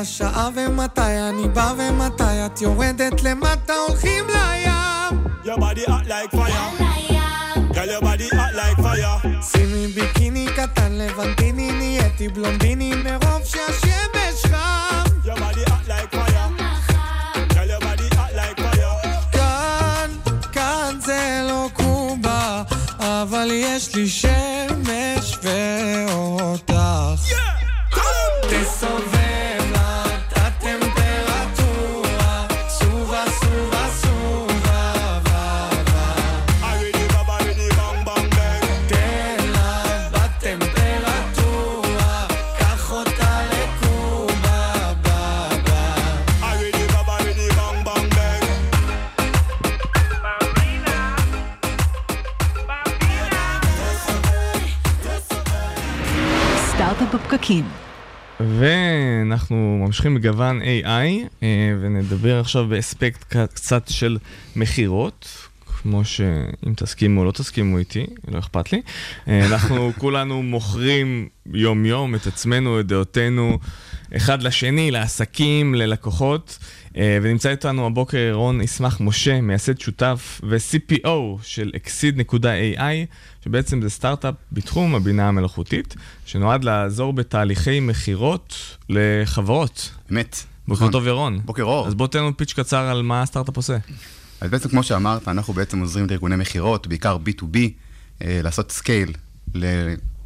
[0.00, 6.66] השעה ומתי אני בא ומתי את יורדת למטה הולכים לים Your body hot like fire.
[7.74, 9.42] Girl, your body hot like fire.
[9.52, 16.48] שימי ביקיני קטן לבנטיני נהייתי בלונדיני מרוב שהשמש חם Your body hot like fire.
[17.54, 19.32] Girl, your body hot like fire.
[19.32, 20.10] כאן,
[20.52, 22.62] כאן זה לא קובה
[22.98, 24.55] אבל יש לי שמש
[58.58, 60.84] ואנחנו ממשיכים בגוון AI,
[61.42, 64.18] אה, ונדבר עכשיו באספקט קצת של
[64.56, 65.28] מכירות,
[65.66, 68.82] כמו שאם תסכימו או לא תסכימו איתי, לא אכפת לי.
[69.28, 73.58] אה, אנחנו כולנו מוכרים יום-יום את עצמנו, את דעותינו,
[74.16, 76.58] אחד לשני, לעסקים, ללקוחות.
[76.96, 81.08] אה, ונמצא איתנו הבוקר רון ישמח משה, מייסד שותף ו-CPO
[81.42, 82.80] של Exceed.ai,
[83.44, 85.94] שבעצם זה סטארט-אפ בתחום הבינה המלאכותית,
[86.26, 89.90] שנועד לעזור בתהליכי מכירות לחברות.
[90.12, 90.36] אמת.
[90.68, 90.92] בוקר נכון.
[90.92, 91.40] טוב ירון.
[91.44, 91.86] בוקר אור.
[91.86, 93.76] אז בוא תן לנו פיץ' קצר על מה הסטארט-אפ עושה.
[94.40, 97.56] אז בעצם כמו שאמרת, אנחנו בעצם עוזרים לארגוני מכירות, בעיקר B2B,
[98.22, 99.12] אה, לעשות scale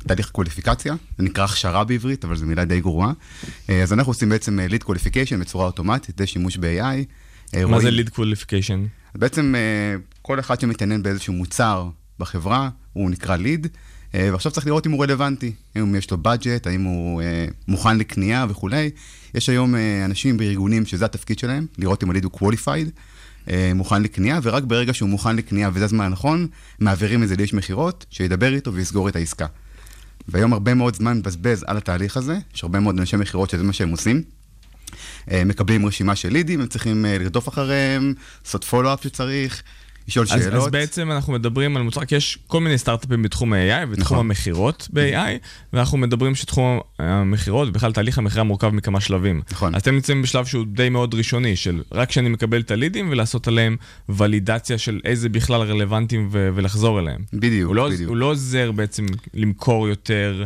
[0.04, 3.12] לתהליך קווליפיקציה, זה נקרא הכשרה בעברית, אבל זו מילה די גרועה.
[3.70, 7.04] אה, אז אנחנו עושים בעצם lead qualification בצורה אוטומטית, זה שימוש ב-AI.
[7.54, 8.88] אה, מה זה רואים- lead qualification?
[9.18, 11.88] בעצם אה, כל אחד שמתעניין באיזשהו מוצר
[12.18, 13.66] בחברה, הוא נקרא ליד,
[14.14, 18.46] ועכשיו צריך לראות אם הוא רלוונטי, אם יש לו budget, האם הוא אה, מוכן לקנייה
[18.48, 18.90] וכולי.
[19.34, 22.90] יש היום אה, אנשים בארגונים שזה התפקיד שלהם, לראות אם הליד הוא qualified,
[23.50, 26.46] אה, מוכן לקנייה, ורק ברגע שהוא מוכן לקנייה וזה הזמן הנכון,
[26.80, 29.46] מעבירים את זה לאיש מכירות, שידבר איתו ויסגור את העסקה.
[30.28, 33.72] והיום הרבה מאוד זמן מבזבז על התהליך הזה, יש הרבה מאוד אנשי מכירות שזה מה
[33.72, 34.22] שהם עושים.
[35.30, 38.14] אה, מקבלים רשימה של לידים, הם צריכים אה, לרדוף אחריהם,
[38.44, 39.62] לעשות פולו-אפ שצריך,
[40.10, 40.66] לשאול אז, שאלות.
[40.66, 44.18] אז בעצם אנחנו מדברים על מוצר, כי יש כל מיני סטארט-אפים בתחום ה-AI ובתחום נכון.
[44.18, 49.42] המכירות ב-AI, ואנחנו מדברים שתחום המכירות, ובכלל תהליך המכירה מורכב מכמה שלבים.
[49.50, 49.74] נכון.
[49.74, 53.48] אז אתם נמצאים בשלב שהוא די מאוד ראשוני, של רק כשאני מקבל את הלידים ולעשות
[53.48, 53.76] עליהם
[54.08, 57.20] ולידציה של איזה בכלל רלוונטיים ו- ולחזור אליהם.
[57.32, 58.08] בדיוק, הוא לא, בדיוק.
[58.08, 60.44] הוא לא עוזר בעצם למכור יותר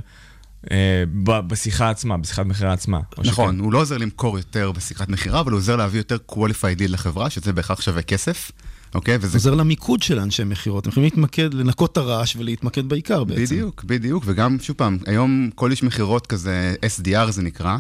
[0.71, 1.05] אה,
[1.47, 3.01] בשיחה עצמה, בשיחת מכירה עצמה.
[3.19, 3.59] נכון, שכן?
[3.59, 7.31] הוא לא עוזר למכור יותר בשיחת מכירה, אבל הוא עוזר להביא יותר qualified lead לחברה,
[7.31, 8.53] שזה בהכרח שווה כסף,
[8.95, 9.19] אוקיי?
[9.21, 10.87] וזה עוזר למיקוד של אנשי מכירות.
[10.87, 13.43] הם יכולים להתמקד, לנקות את הרעש ולהתמקד בעיקר בעצם.
[13.43, 17.77] בדיוק, בדיוק, וגם, שוב פעם, היום כל איש מכירות כזה, SDR זה נקרא,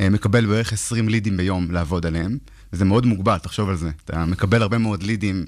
[0.00, 2.38] אה, מקבל בערך 20 לידים ביום לעבוד עליהם,
[2.72, 3.90] וזה מאוד מוגבל, תחשוב על זה.
[4.04, 5.44] אתה מקבל הרבה מאוד לידים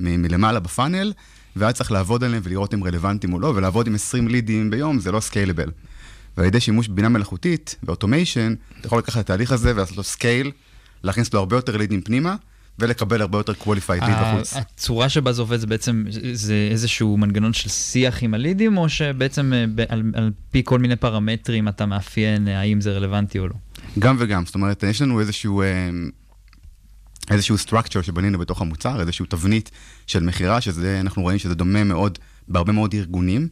[0.00, 1.12] מ- מלמעלה ב funnel,
[1.56, 5.12] ואז צריך לעבוד עליהם ולראות אם רלוונטיים או לא, ולעבוד עם 20 לידים ביום זה
[5.12, 5.70] לא scalable.
[6.36, 10.02] ועל ידי שימוש בבינה מלאכותית ו automation, אתה יכול לקחת את התהליך הזה ולעשות לו
[10.02, 10.50] scale,
[11.02, 12.36] להכניס לו הרבה יותר לידים פנימה,
[12.78, 14.54] ולקבל הרבה יותר qualified lead בחוץ.
[14.56, 19.52] הצורה שבה זה עובד זה בעצם, זה איזשהו מנגנון של שיח עם הלידים, או שבעצם
[19.52, 23.54] אה, על, על פי כל מיני פרמטרים אתה מאפיין אה, האם זה רלוונטי או לא?
[23.98, 25.90] גם וגם, זאת אומרת, יש לנו איזשהו, אה,
[27.30, 29.70] איזשהו structure שבנינו בתוך המוצר, איזשהו תבנית
[30.06, 32.18] של מכירה, שזה, אנחנו רואים שזה דומה מאוד
[32.48, 33.48] בהרבה מאוד ארגונים.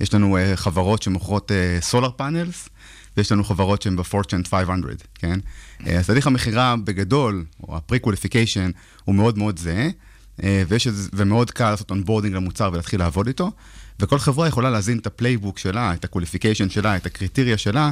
[0.00, 1.50] יש לנו אה, חברות שמוכרות
[1.80, 2.68] סולר פאנלס,
[3.16, 5.40] ויש לנו חברות שהן ב-Fortune 500, כן?
[5.86, 8.72] אה, אז תהליך המכירה בגדול, או ה-pre-qualification,
[9.04, 9.88] הוא מאוד מאוד זהה,
[10.42, 13.50] אה, ויש, ומאוד קל לעשות onboarding למוצר ולהתחיל לעבוד איתו,
[14.00, 17.90] וכל חברה יכולה להזין את ה playbook שלה, את ה-qualification שלה, את ה criteria שלה,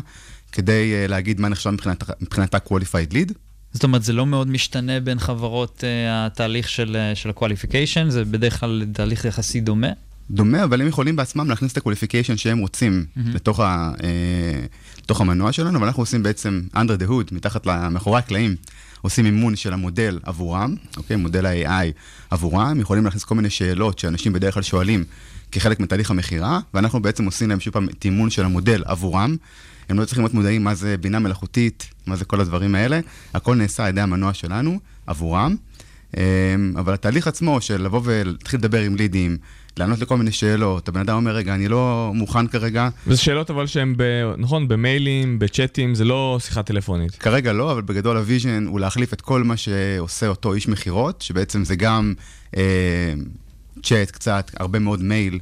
[0.52, 3.32] כדי אה, להגיד מה נחשב מבחינת, מבחינתה qualified lead.
[3.72, 8.24] זאת אומרת, זה לא מאוד משתנה בין חברות אה, התהליך של, אה, של ה-qualification, זה
[8.24, 9.86] בדרך כלל תהליך יחסית דומה.
[10.30, 13.20] דומה, אבל הם יכולים בעצמם להכניס את ה-qualification שהם רוצים Mhm.
[13.34, 14.08] לתוך, ה, אה,
[15.10, 18.56] לתוך המנוע שלנו, אבל אנחנו עושים בעצם under the hood, מתחת, מאחורי הקלעים,
[19.00, 21.16] עושים אימון של המודל עבורם, אוקיי?
[21.16, 21.92] מודל ה-AI
[22.30, 25.04] עבורם, יכולים להכניס כל מיני שאלות שאנשים בדרך כלל שואלים
[25.52, 29.36] כחלק מתהליך המכירה, ואנחנו בעצם עושים להם שוב פעם את אימון של המודל עבורם.
[29.88, 33.00] הם לא צריכים להיות מודעים מה זה בינה מלאכותית, מה זה כל הדברים האלה,
[33.34, 35.56] הכל נעשה על ידי המנוע שלנו, עבורם.
[36.16, 36.20] אמ,
[36.78, 39.36] אבל התהליך עצמו של לבוא ולהתחיל לדבר עם לידים,
[39.80, 42.88] לענות לכל מיני שאלות, הבן אדם אומר, רגע, אני לא מוכן כרגע.
[43.06, 44.02] וזה שאלות אבל שהן, ב,
[44.38, 47.16] נכון, במיילים, בצ'אטים, זה לא שיחה טלפונית.
[47.16, 51.22] כרגע לא, אבל בגדול ה vision הוא להחליף את כל מה שעושה אותו איש מכירות,
[51.22, 52.14] שבעצם זה גם
[52.56, 53.12] אה,
[53.82, 55.38] צ'אט קצת, הרבה מאוד מייל,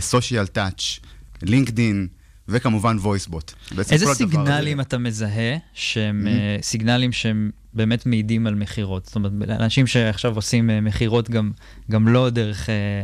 [0.00, 0.98] social touch,
[1.42, 2.06] לינקדין,
[2.48, 3.52] וכמובן voice bot.
[3.90, 9.06] איזה סיגנלים אתה מזהה שהם אה, סיגנלים שהם באמת מעידים על מכירות?
[9.06, 11.50] זאת אומרת, אנשים שעכשיו עושים אה, מכירות גם,
[11.90, 13.02] גם לא דרך אה,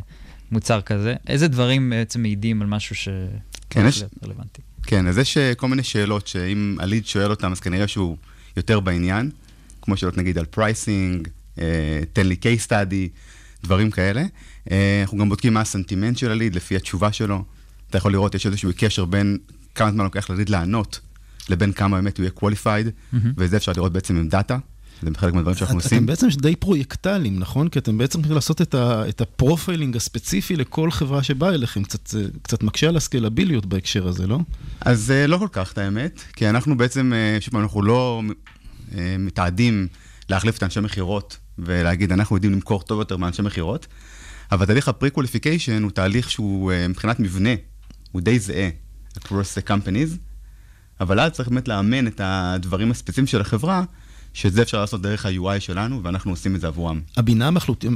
[0.51, 3.09] מוצר כזה, איזה דברים בעצם מעידים על משהו ש...
[3.70, 4.62] כן, יש- רלוונטי?
[4.82, 8.16] כן, אז יש אה, כל מיני שאלות שאם הליד שואל אותם, אז כנראה שהוא
[8.57, 9.30] יותר בעניין,
[9.82, 11.28] כמו שאלות נגיד על pricing,
[12.12, 13.09] תן לי case study,
[13.64, 14.22] דברים כאלה.
[14.70, 17.44] אה, אנחנו גם בודקים מה הסנטימנט של הליד לפי התשובה שלו.
[17.90, 19.38] אתה יכול לראות, יש איזשהו קשר בין
[19.74, 21.01] כמה זמן לוקח לליד לענות,
[21.49, 23.32] לבין כמה באמת הוא יהיה qualified, מהמם.
[23.36, 24.59] ואת זה אפשר לראות בעצם עם דאטה.
[25.03, 25.99] זה חלק מהדברים שאנחנו עושים.
[25.99, 27.68] אתם בעצם די פרויקטליים, נכון?
[27.68, 31.82] כי אתם בעצם צריכים לעשות את, ה, את ה profiling הספציפי לכל חברה שבאה אליכם.
[31.82, 34.38] קצת, זה קצת מקשה על הסקלביליות בהקשר הזה, לא?
[34.80, 38.22] אז אה, לא כל כך, את האמת, כי אנחנו בעצם, אה, שוב אנחנו לא
[38.94, 39.89] אה, מתעתדים
[40.30, 43.86] להחליף את האנשי מכירות ולהגיד, אנחנו יודעים למכור טוב יותר מאנשי מכירות,
[44.53, 47.51] אבל תהליך ה pre-qualification הוא תהליך שהוא אה, מבחינת מבנה,
[48.12, 48.70] הוא די זהה
[49.18, 50.16] across the companies,
[51.01, 53.84] אבל אז צריך באמת לאמן את הדברים הספציפיים של החברה,
[54.37, 57.01] שאת זה אפשר לעשות דרך ה-UI שלנו, ואנחנו עושים את זה עבורם.
[57.16, 57.49] הבינה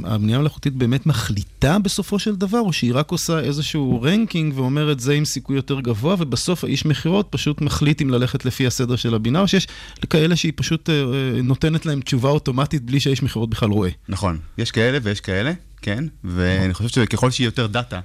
[0.03, 5.25] המלאכותית, באמת מחליטה בסופו של דבר, או שהיא רק עושה איזשהו ranking ואומרת זה עם
[5.25, 9.47] סיכוי יותר גבוה, ובסוף האיש מכירות פשוט מחליט אם ללכת לפי הסדר של הבינה, או
[9.47, 9.67] שיש
[10.09, 13.89] כאלה שהיא פשוט אה, אה, נותנת להם תשובה אוטומטית בלי שהאיש מכירות בכלל רואה.
[14.09, 17.99] נכון, יש כאלה ויש כאלה, כן, ואני חושב שככל שיהיה יותר דאטה,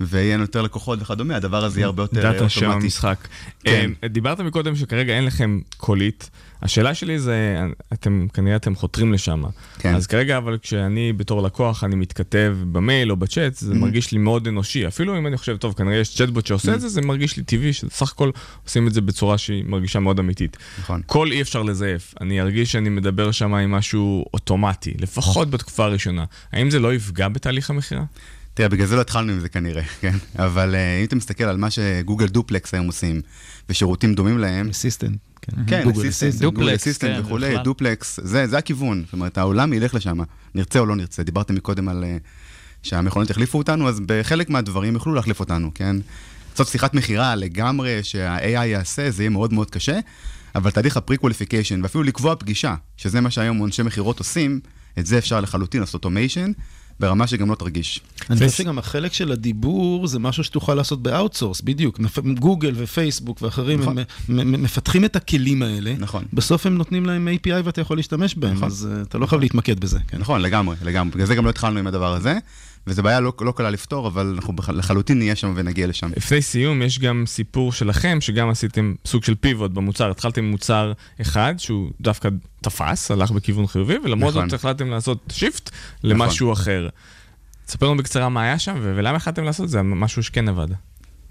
[0.00, 2.84] ויהיה לנו יותר לקוחות וכדומה, הדבר הזה יהיה הרבה יותר דאטה שם אוטומטי.
[2.84, 3.28] המשחק.
[3.64, 3.90] כן.
[4.02, 6.30] אה, דיברת מקודם שכרגע אין לכם קולית.
[6.62, 7.60] השאלה שלי זה,
[7.92, 9.42] אתם כנראה אתם חותרים לשם.
[9.78, 9.94] כן.
[9.94, 13.76] אז כרגע, אבל כשאני בתור לקוח, אני מתכתב במייל או בצ'אט, זה Mhm.
[13.76, 14.86] מרגיש לי מאוד אנושי.
[14.86, 17.72] אפילו אם אני חושב, טוב, כנראה יש צ'אטבוט שעושה את זה, זה מרגיש לי טבעי,
[17.72, 18.30] שסך הכל
[18.66, 20.56] עושים את זה בצורה שהיא מרגישה מאוד אמיתית.
[20.80, 21.02] נכון.
[21.06, 22.14] קול אי אפשר לזייף.
[22.20, 26.24] אני ארגיש שאני מדבר שם עם משהו אוטומטי, לפחות בתקופה הראשונה.
[26.52, 28.02] האם זה לא יפגע בתהליך המכירה?
[28.54, 30.16] תראה, בגלל זה לא התחלנו עם זה כנראה, כן?
[30.38, 33.20] אבל אה, אם אתה מסתכל על מה שגוגל דופלקס היום עושים,
[33.68, 34.68] ושירותים דומים להם...
[34.68, 35.52] אסיסטנט, כן.
[35.66, 37.16] כן, גוגל אסיסטנט, אסיסטנט.
[37.16, 37.58] כן, וכולי.
[37.64, 39.02] דופלקס, זה זה הכיוון.
[39.04, 40.18] זאת אומרת, העולם ילך לשם,
[40.54, 41.22] נרצה או לא נרצה.
[41.22, 42.16] דיברתם מקודם על אה,
[42.82, 45.96] שהמכונות יחליפו אותנו, אז בחלק מהדברים יוכלו להחליף אותנו, כן?
[46.50, 49.98] לעשות שיחת מכירה לגמרי, שה-AI יעשה, זה יהיה מאוד מאוד קשה,
[50.54, 54.60] אבל תהליך ה pre-qualification, ואפילו לקבוע פגישה, שזה מה שהיום אנשי מכירות עושים,
[54.98, 56.52] את זה אפשר לחלוטין לעשות automation,
[57.00, 58.00] ברמה שגם לא תרגיש.
[58.30, 62.00] אני חושב שגם החלק של הדיבור זה משהו שתוכל לעשות ב outsource, בדיוק.
[62.38, 63.98] גוגל ופייסבוק ואחרים, נכון.
[63.98, 65.94] הם מ- מ- מפתחים את הכלים האלה.
[65.98, 66.24] נכון.
[66.32, 68.66] בסוף הם נותנים להם API ואתה יכול להשתמש בהם, נכון.
[68.66, 69.98] אז אה, אתה לא חייב להתמקד בזה.
[70.08, 70.18] כן.
[70.18, 71.12] נכון, לגמרי, לגמרי.
[71.14, 72.38] בגלל זה גם לא התחלנו עם הדבר הזה,
[72.86, 76.10] וזו בעיה לא, לא קלה לפתור, אבל אנחנו לחלוטין נהיה שם ונגיע לשם.
[76.16, 80.10] לפני סיום, יש גם סיפור שלכם, שגם עשיתם סוג של פיבוט במוצר.
[80.10, 82.28] התחלתם מוצר אחד, שהוא דווקא
[82.60, 84.48] תפס, הלך בכיוון חיובי, ולמרות נכון.
[84.48, 85.70] זאת החלטתם לעשות shift
[86.04, 86.88] למשהו אחר.
[87.66, 90.68] תספר לנו בקצרה מה היה שם, ו- ולמה החלטתם לעשות את זה, משהו שכן עבד.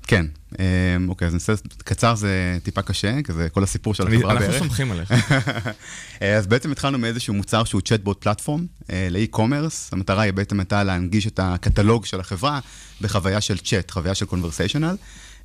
[0.08, 0.26] כן,
[0.60, 4.60] אמ, אוקיי, אז נעשה, קצר זה טיפה קשה, כזה כל הסיפור של החברה אנחנו בערך.
[4.60, 5.12] סומכים עליך.
[6.22, 8.66] אה, אז בעצם התחלנו מאיזשהו מוצר שהוא chatbot platform
[9.12, 9.90] ל e-commerce.
[9.94, 12.60] המטרה היא בעצם הייתה להנגיש את הקטלוג של החברה
[13.02, 14.96] בחוויה של צ'אט, חוויה של conversational.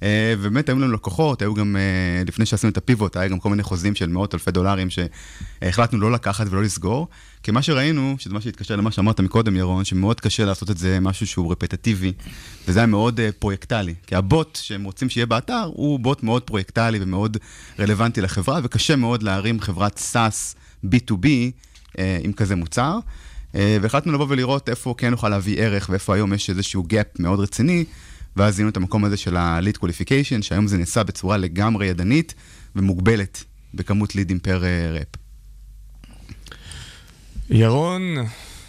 [0.02, 3.62] ובאמת היו לנו לקוחות, היו גם, אה, לפני שעשינו את הפיבוט, היה גם כל מיני
[3.62, 7.08] חוזים של מאות אלפי דולרים שהחלטנו לא לקחת ולא לסגור.
[7.42, 11.00] כי מה שראינו, שזה מה שהתקשר למה שאמרת מקודם, ירון, שמאוד קשה לעשות את זה
[11.00, 12.12] משהו שהוא רפטטיבי,
[12.68, 13.94] וזה היה מאוד אה, פרויקטלי.
[14.06, 17.36] כי הבוט שהם רוצים שיהיה באתר, הוא בוט מאוד פרויקטלי ומאוד
[17.78, 21.26] רלוונטי לחברה, וקשה מאוד להרים חברת SaaS B2B
[21.98, 22.98] אה, עם כזה מוצר.
[23.54, 27.40] אה, והחלטנו לבוא ולראות איפה כן נוכל להביא ערך, ואיפה היום יש איזשהו gap מאוד
[27.40, 27.84] רציני,
[28.36, 32.34] ואז זיהינו את המקום הזה של ה-lead qualification, שהיום זה נעשה בצורה לגמרי ידנית
[32.76, 35.08] ומוגבלת בכמות לידים per rep.
[37.50, 38.02] ירון,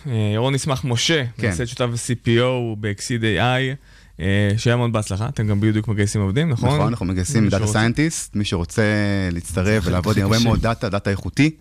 [0.07, 1.47] אה, ירון ישמח משה, כן.
[1.47, 3.75] מייסד שותף ו-CPO ב-Exceed AI,
[4.19, 6.69] אה, שיהיה המון בהצלחה, אתם גם בדיוק מגייסים עובדים, נכון?
[6.69, 7.67] נכון, אנחנו מגייסים data.
[7.67, 8.83] scientist, מי שרוצה
[9.31, 10.39] להצטרף ולעבוד עם הרבה.
[10.43, 11.51] מאוד דאטה, דאטה איכותי,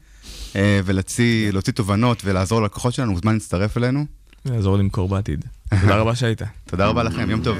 [0.57, 4.07] אה, ולהוציא להוציא תובנות ולעזור ללקוחות שלנו, מוזמן להצטרף אלינו.
[4.45, 5.45] יעזור למכור בעתיד.
[5.81, 6.43] תודה רבה שהיית.
[6.64, 7.59] תודה רבה לכם, יום טוב.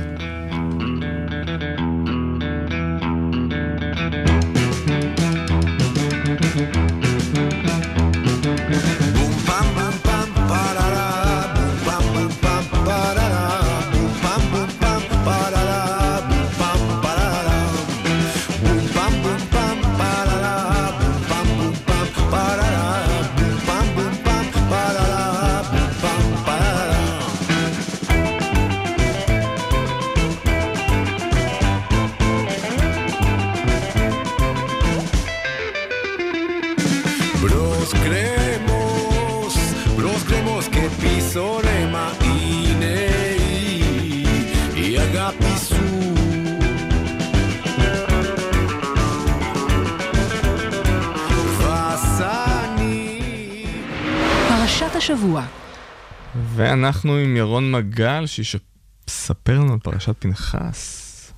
[56.87, 61.33] ואנחנו עם ירון מגל, שיספר לנו על פרשת פנחס.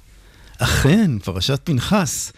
[0.58, 2.32] אכן, פרשת פנחס.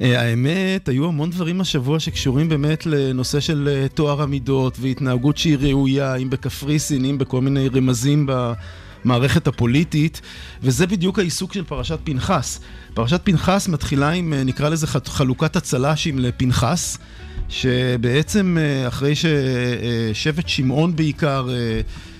[0.00, 5.56] אה, האמת, היו המון דברים השבוע שקשורים באמת לנושא של אה, טוהר המידות והתנהגות שהיא
[5.60, 8.28] ראויה, אם בקפריסין, אם בכל מיני רמזים
[9.04, 10.20] במערכת הפוליטית,
[10.62, 12.60] וזה בדיוק העיסוק של פרשת פנחס.
[12.94, 16.98] פרשת פנחס מתחילה עם, אה, נקרא לזה חלוקת הצל"שים לפנחס.
[17.48, 18.56] שבעצם
[18.88, 21.48] אחרי ששבט שמעון בעיקר,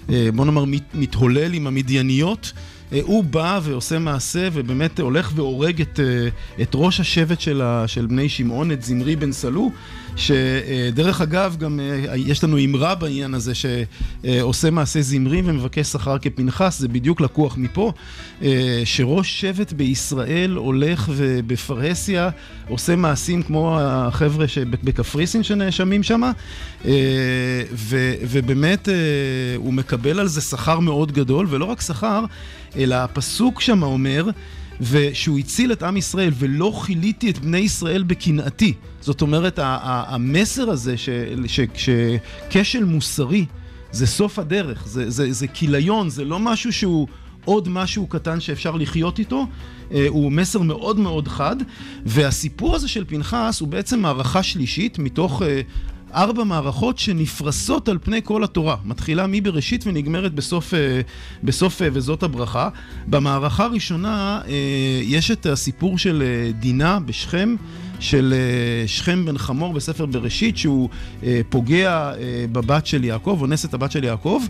[0.09, 2.53] בוא נאמר, מת- מתהולל עם המדייניות,
[2.93, 6.29] אה, הוא בא ועושה מעשה ובאמת הולך והורג את, אה,
[6.63, 9.71] את ראש השבט של, ה, של בני שמעון, את זמרי בן סלו,
[10.17, 16.79] שדרך אגב, גם אה, יש לנו אמרה בעניין הזה, שעושה מעשה זמרי ומבקש שכר כפנחס,
[16.79, 17.93] זה בדיוק לקוח מפה,
[18.43, 22.31] אה, שראש שבט בישראל הולך ובפרהסיה
[22.69, 26.23] עושה מעשים כמו החבר'ה בקפריסין שנאשמים שם,
[28.23, 28.89] ובאמת
[29.57, 32.25] הוא מקבל על זה שכר מאוד גדול, ולא רק שכר,
[32.77, 34.25] אלא הפסוק שם אומר,
[34.91, 38.75] ושהוא הציל את עם ישראל, ולא כיליתי את בני ישראל בקנאתי.
[39.01, 40.95] זאת אומרת, המסר הזה
[41.77, 43.47] שכשל מוסרי
[43.93, 47.09] זה סוף הדרך, זה, זה, זה כיליון, זה לא משהו שהוא
[47.45, 49.47] עוד משהו קטן שאפשר לחיות איתו,
[49.93, 51.57] אה, הוא מסר מאוד מאוד חד,
[52.07, 55.61] והסיפור הזה של פנחס הוא בעצם מערכה שלישית מתוך אה,
[56.15, 58.77] ארבע מערכות שנפרסות על פני כל התורה.
[58.85, 61.01] מתחילה מבראשית ונגמרת בסוף, אה,
[61.43, 62.69] בסוף אה, וזאת הברכה.
[63.07, 64.53] במערכה הראשונה אה,
[65.03, 66.23] יש את הסיפור של
[66.61, 67.57] דינה בשכם.
[68.03, 68.35] של
[68.87, 70.89] שכם בן חמור בספר בראשית, שהוא
[71.49, 72.13] פוגע
[72.53, 74.43] בבת של יעקב, אונס את הבת של יעקב,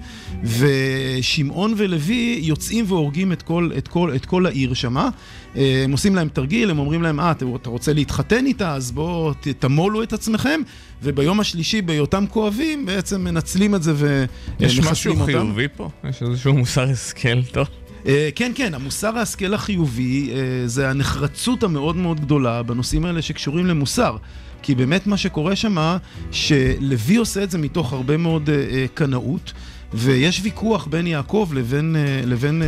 [0.45, 5.09] ושמעון ולוי יוצאים והורגים את כל, את כל, את כל העיר שמה.
[5.55, 10.03] הם עושים להם תרגיל, הם אומרים להם, אה, אתה רוצה להתחתן איתה, אז בואו תמולו
[10.03, 10.61] את עצמכם,
[11.03, 14.31] וביום השלישי, בהיותם כואבים, בעצם מנצלים את זה ומחסלים
[14.61, 14.67] אותם.
[14.67, 15.91] יש משהו חיובי פה?
[16.09, 17.67] יש איזשהו מוסר השכל טוב?
[18.07, 23.67] אה, כן, כן, המוסר ההשכל החיובי אה, זה הנחרצות המאוד מאוד גדולה בנושאים האלה שקשורים
[23.67, 24.17] למוסר.
[24.63, 25.97] כי באמת מה שקורה שם,
[26.31, 29.53] שלוי עושה את זה מתוך הרבה מאוד אה, קנאות,
[29.95, 31.97] ויש ויכוח בין יעקב לבין,
[32.27, 32.63] לבין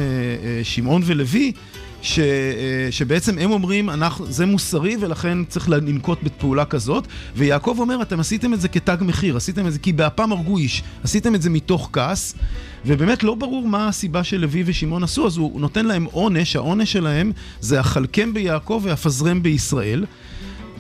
[0.62, 1.52] שמעון ולוי,
[2.04, 2.24] ש, אה,
[2.90, 8.54] שבעצם הם אומרים, אנחנו, זה מוסרי ולכן צריך לנקוט בפעולה כזאת, ויעקב אומר, אתם עשיתם
[8.54, 11.90] את זה כתג מחיר, עשיתם את זה כי באפם הרגו איש, עשיתם את זה מתוך
[11.92, 12.34] כעס,
[12.86, 17.32] ובאמת לא ברור מה הסיבה שלוי ושמעון עשו, אז הוא נותן להם עונש, העונש שלהם
[17.60, 20.04] זה החלקם ביעקב והפזרם בישראל.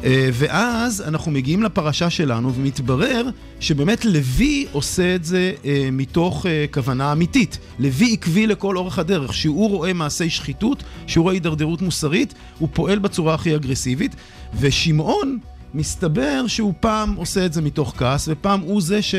[0.04, 3.26] אה, ואז אנחנו מגיעים לפרשה שלנו, ומתברר
[3.60, 7.58] שבאמת לוי עושה את זה אה, מתוך אה, כוונה אמיתית.
[7.78, 9.34] לוי עקבי לכל אורך הדרך.
[9.34, 14.16] שהוא רואה מעשי שחיתות, שהוא רואה הידרדרות מוסרית, הוא פועל בצורה הכי אגרסיבית.
[14.60, 15.38] ושמעון,
[15.74, 19.14] מסתבר שהוא פעם עושה את זה מתוך כעס, ופעם הוא זה, ש...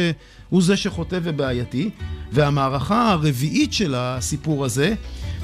[0.50, 1.90] הוא זה שחוטא ובעייתי.
[2.32, 4.94] והמערכה הרביעית של הסיפור הזה,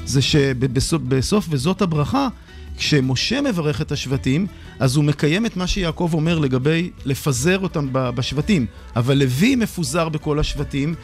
[0.04, 2.28] זה שבסוף וזאת הברכה,
[2.76, 4.46] כשמשה מברך את השבטים,
[4.78, 8.66] אז הוא מקיים את מה שיעקב אומר לגבי לפזר אותם בשבטים.
[8.96, 10.94] אבל לוי מפוזר בכל השבטים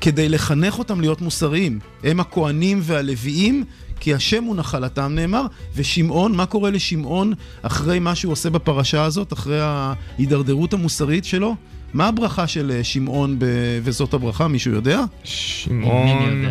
[0.00, 1.78] כדי לחנך אותם להיות מוסריים.
[2.04, 3.64] הם הכוהנים והלוויים,
[4.00, 9.32] כי השם הוא נחלתם נאמר, ושמעון, מה קורה לשמעון אחרי מה שהוא עושה בפרשה הזאת,
[9.32, 11.56] אחרי ההידרדרות המוסרית שלו?
[11.94, 13.44] מה הברכה של שמעון ב...
[13.82, 15.04] וזאת הברכה, מישהו יודע?
[15.24, 16.44] שמעון...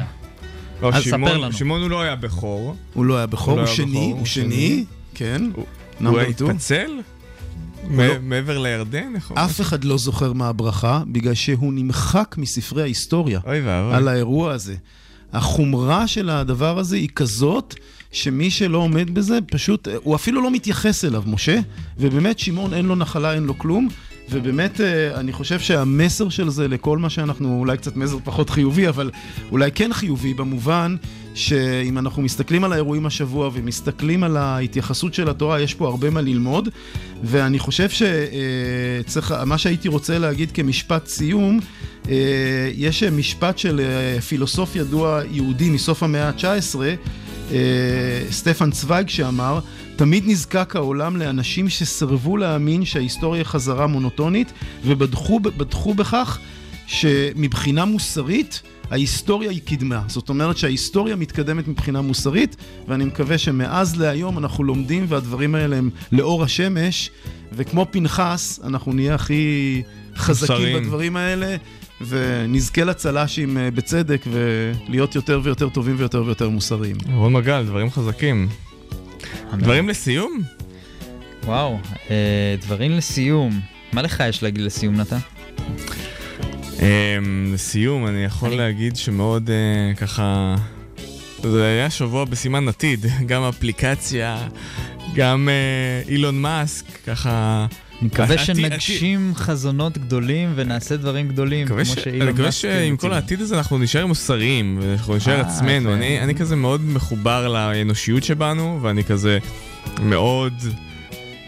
[0.81, 1.53] לא, אז שמעון, ספר לנו.
[1.53, 2.75] שמעון הוא לא היה בכור.
[2.93, 5.41] הוא לא היה בכור, הוא, הוא שני, הוא שני, כן.
[5.55, 5.65] הוא,
[6.07, 6.91] הוא התפצל?
[7.91, 9.13] לא- מעבר לירדן?
[9.33, 13.39] אף אחד לא זוכר מה הברכה, בגלל שהוא נמחק מספרי ההיסטוריה.
[13.47, 13.95] אוי ואבוי.
[13.95, 14.75] על האירוע הזה.
[15.33, 17.75] החומרה של הדבר הזה היא כזאת,
[18.11, 21.59] שמי שלא עומד בזה, פשוט, הוא אפילו לא מתייחס אליו, משה,
[21.97, 23.87] ובאמת שמעון אין לו נחלה, אין לו כלום,
[24.29, 28.87] ובאמת, אה, אני חושב שהמסר של זה לכל מה שאנחנו, אולי קצת מסר פחות חיובי,
[28.87, 29.11] אבל
[29.51, 30.95] אולי כן חיובי במובן
[31.35, 36.21] שאם אנחנו מסתכלים על האירועים השבוע ומסתכלים על ההתייחסות של התורה, יש פה הרבה מה
[36.21, 36.69] ללמוד,
[37.23, 41.59] ואני חושב שצריך, אה, מה שהייתי רוצה להגיד כמשפט סיום,
[42.09, 42.15] אה,
[42.75, 43.81] יש משפט של
[44.27, 46.79] פילוסוף ידוע יהודי מסוף המאה ה-19,
[48.31, 49.59] סטפן צוויג שאמר,
[49.97, 54.53] תמיד נזקק העולם לאנשים שסרבו להאמין שההיסטוריה חזרה מונוטונית
[54.85, 56.39] ובטחו בכך
[56.87, 60.01] שמבחינה מוסרית ההיסטוריה היא קדמה.
[60.07, 62.55] זאת אומרת שההיסטוריה מתקדמת מבחינה מוסרית
[62.87, 67.09] ואני מקווה שמאז להיום אנחנו לומדים והדברים האלה הם לאור השמש
[67.53, 69.81] וכמו פנחס אנחנו נהיה הכי
[70.15, 70.83] חזקים מוסרים.
[70.83, 71.55] בדברים האלה
[72.07, 76.95] ונזכה לצל"שים אה, בצדק ולהיות יותר ויותר טובים ויותר ויותר מוסריים.
[77.13, 78.47] רון מגל, דברים חזקים.
[79.53, 80.41] דברים לסיום?
[81.43, 83.59] וואו, אה, דברים לסיום.
[83.93, 85.17] מה לך יש להגיד לסיום, נתן?
[86.79, 90.55] אמ, לסיום, אני יכול להגיד שמאוד אה, ככה...
[91.43, 94.47] זה היה שבוע בסימן עתיד, גם אפליקציה,
[95.15, 97.65] גם אה, אילון מאסק, ככה...
[98.01, 102.21] אני מקווה שנגשים חזונות גדולים ונעשה דברים גדולים, כמו שאילון מאסק...
[102.21, 105.93] אני מקווה שעם כל העתיד הזה אנחנו נשאר מוסריים, ואנחנו נשאר עצמנו.
[105.93, 109.39] אני כזה מאוד מחובר לאנושיות שבנו, ואני כזה
[110.01, 110.53] מאוד...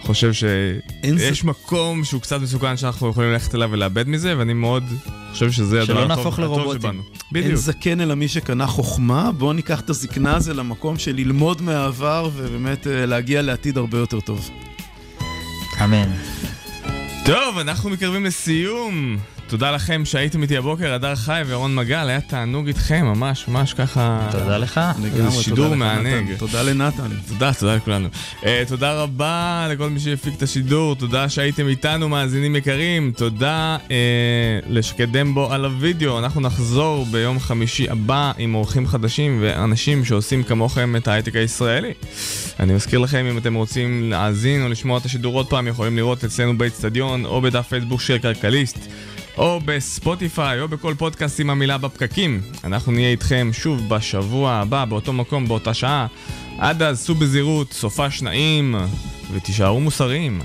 [0.01, 4.83] חושב שיש מקום שהוא קצת מסוכן שאנחנו יכולים ללכת אליו ולאבד מזה, ואני מאוד
[5.31, 7.01] חושב שזה הדבר הטוב שבנו.
[7.31, 7.45] בדיוק.
[7.45, 12.29] אין זקן אלא מי שקנה חוכמה, בואו ניקח את הזקנה הזו למקום של ללמוד מהעבר
[12.35, 14.49] ובאמת אה, להגיע לעתיד הרבה יותר טוב.
[15.83, 16.09] אמן.
[17.25, 19.17] טוב, אנחנו מתקרבים לסיום.
[19.49, 24.29] תודה לכם שהייתם איתי הבוקר, הדר חי ורון מגל, היה תענוג איתכם, ממש, ממש ככה...
[24.31, 24.81] תודה לך.
[25.03, 26.29] לגמרי, שידור תודה לך, מענג.
[26.29, 26.37] נתן.
[26.37, 27.09] תודה לנתן.
[27.27, 28.09] תודה, תודה לכולנו.
[28.41, 33.91] Uh, תודה רבה לכל מי שהפיק את השידור, תודה שהייתם איתנו, מאזינים יקרים, תודה uh,
[34.69, 36.19] לשקד דמבו על הוידאו.
[36.19, 41.93] אנחנו נחזור ביום חמישי הבא עם אורחים חדשים ואנשים שעושים כמוכם את ההייטק הישראלי.
[42.59, 46.23] אני מזכיר לכם, אם אתם רוצים להאזין או לשמוע את השידור עוד פעם, יכולים לראות
[46.23, 48.77] אצלנו באצטדיון או בדף פייסבוק של כלכליסט.
[49.39, 52.41] או בספוטיפיי, או בכל פודקאסט עם המילה בפקקים.
[52.63, 56.07] אנחנו נהיה איתכם שוב בשבוע הבא, באותו מקום, באותה שעה.
[56.57, 58.75] עד אז, סעו בזהירות, סופה שנעים,
[59.33, 60.41] ותישארו מוסריים.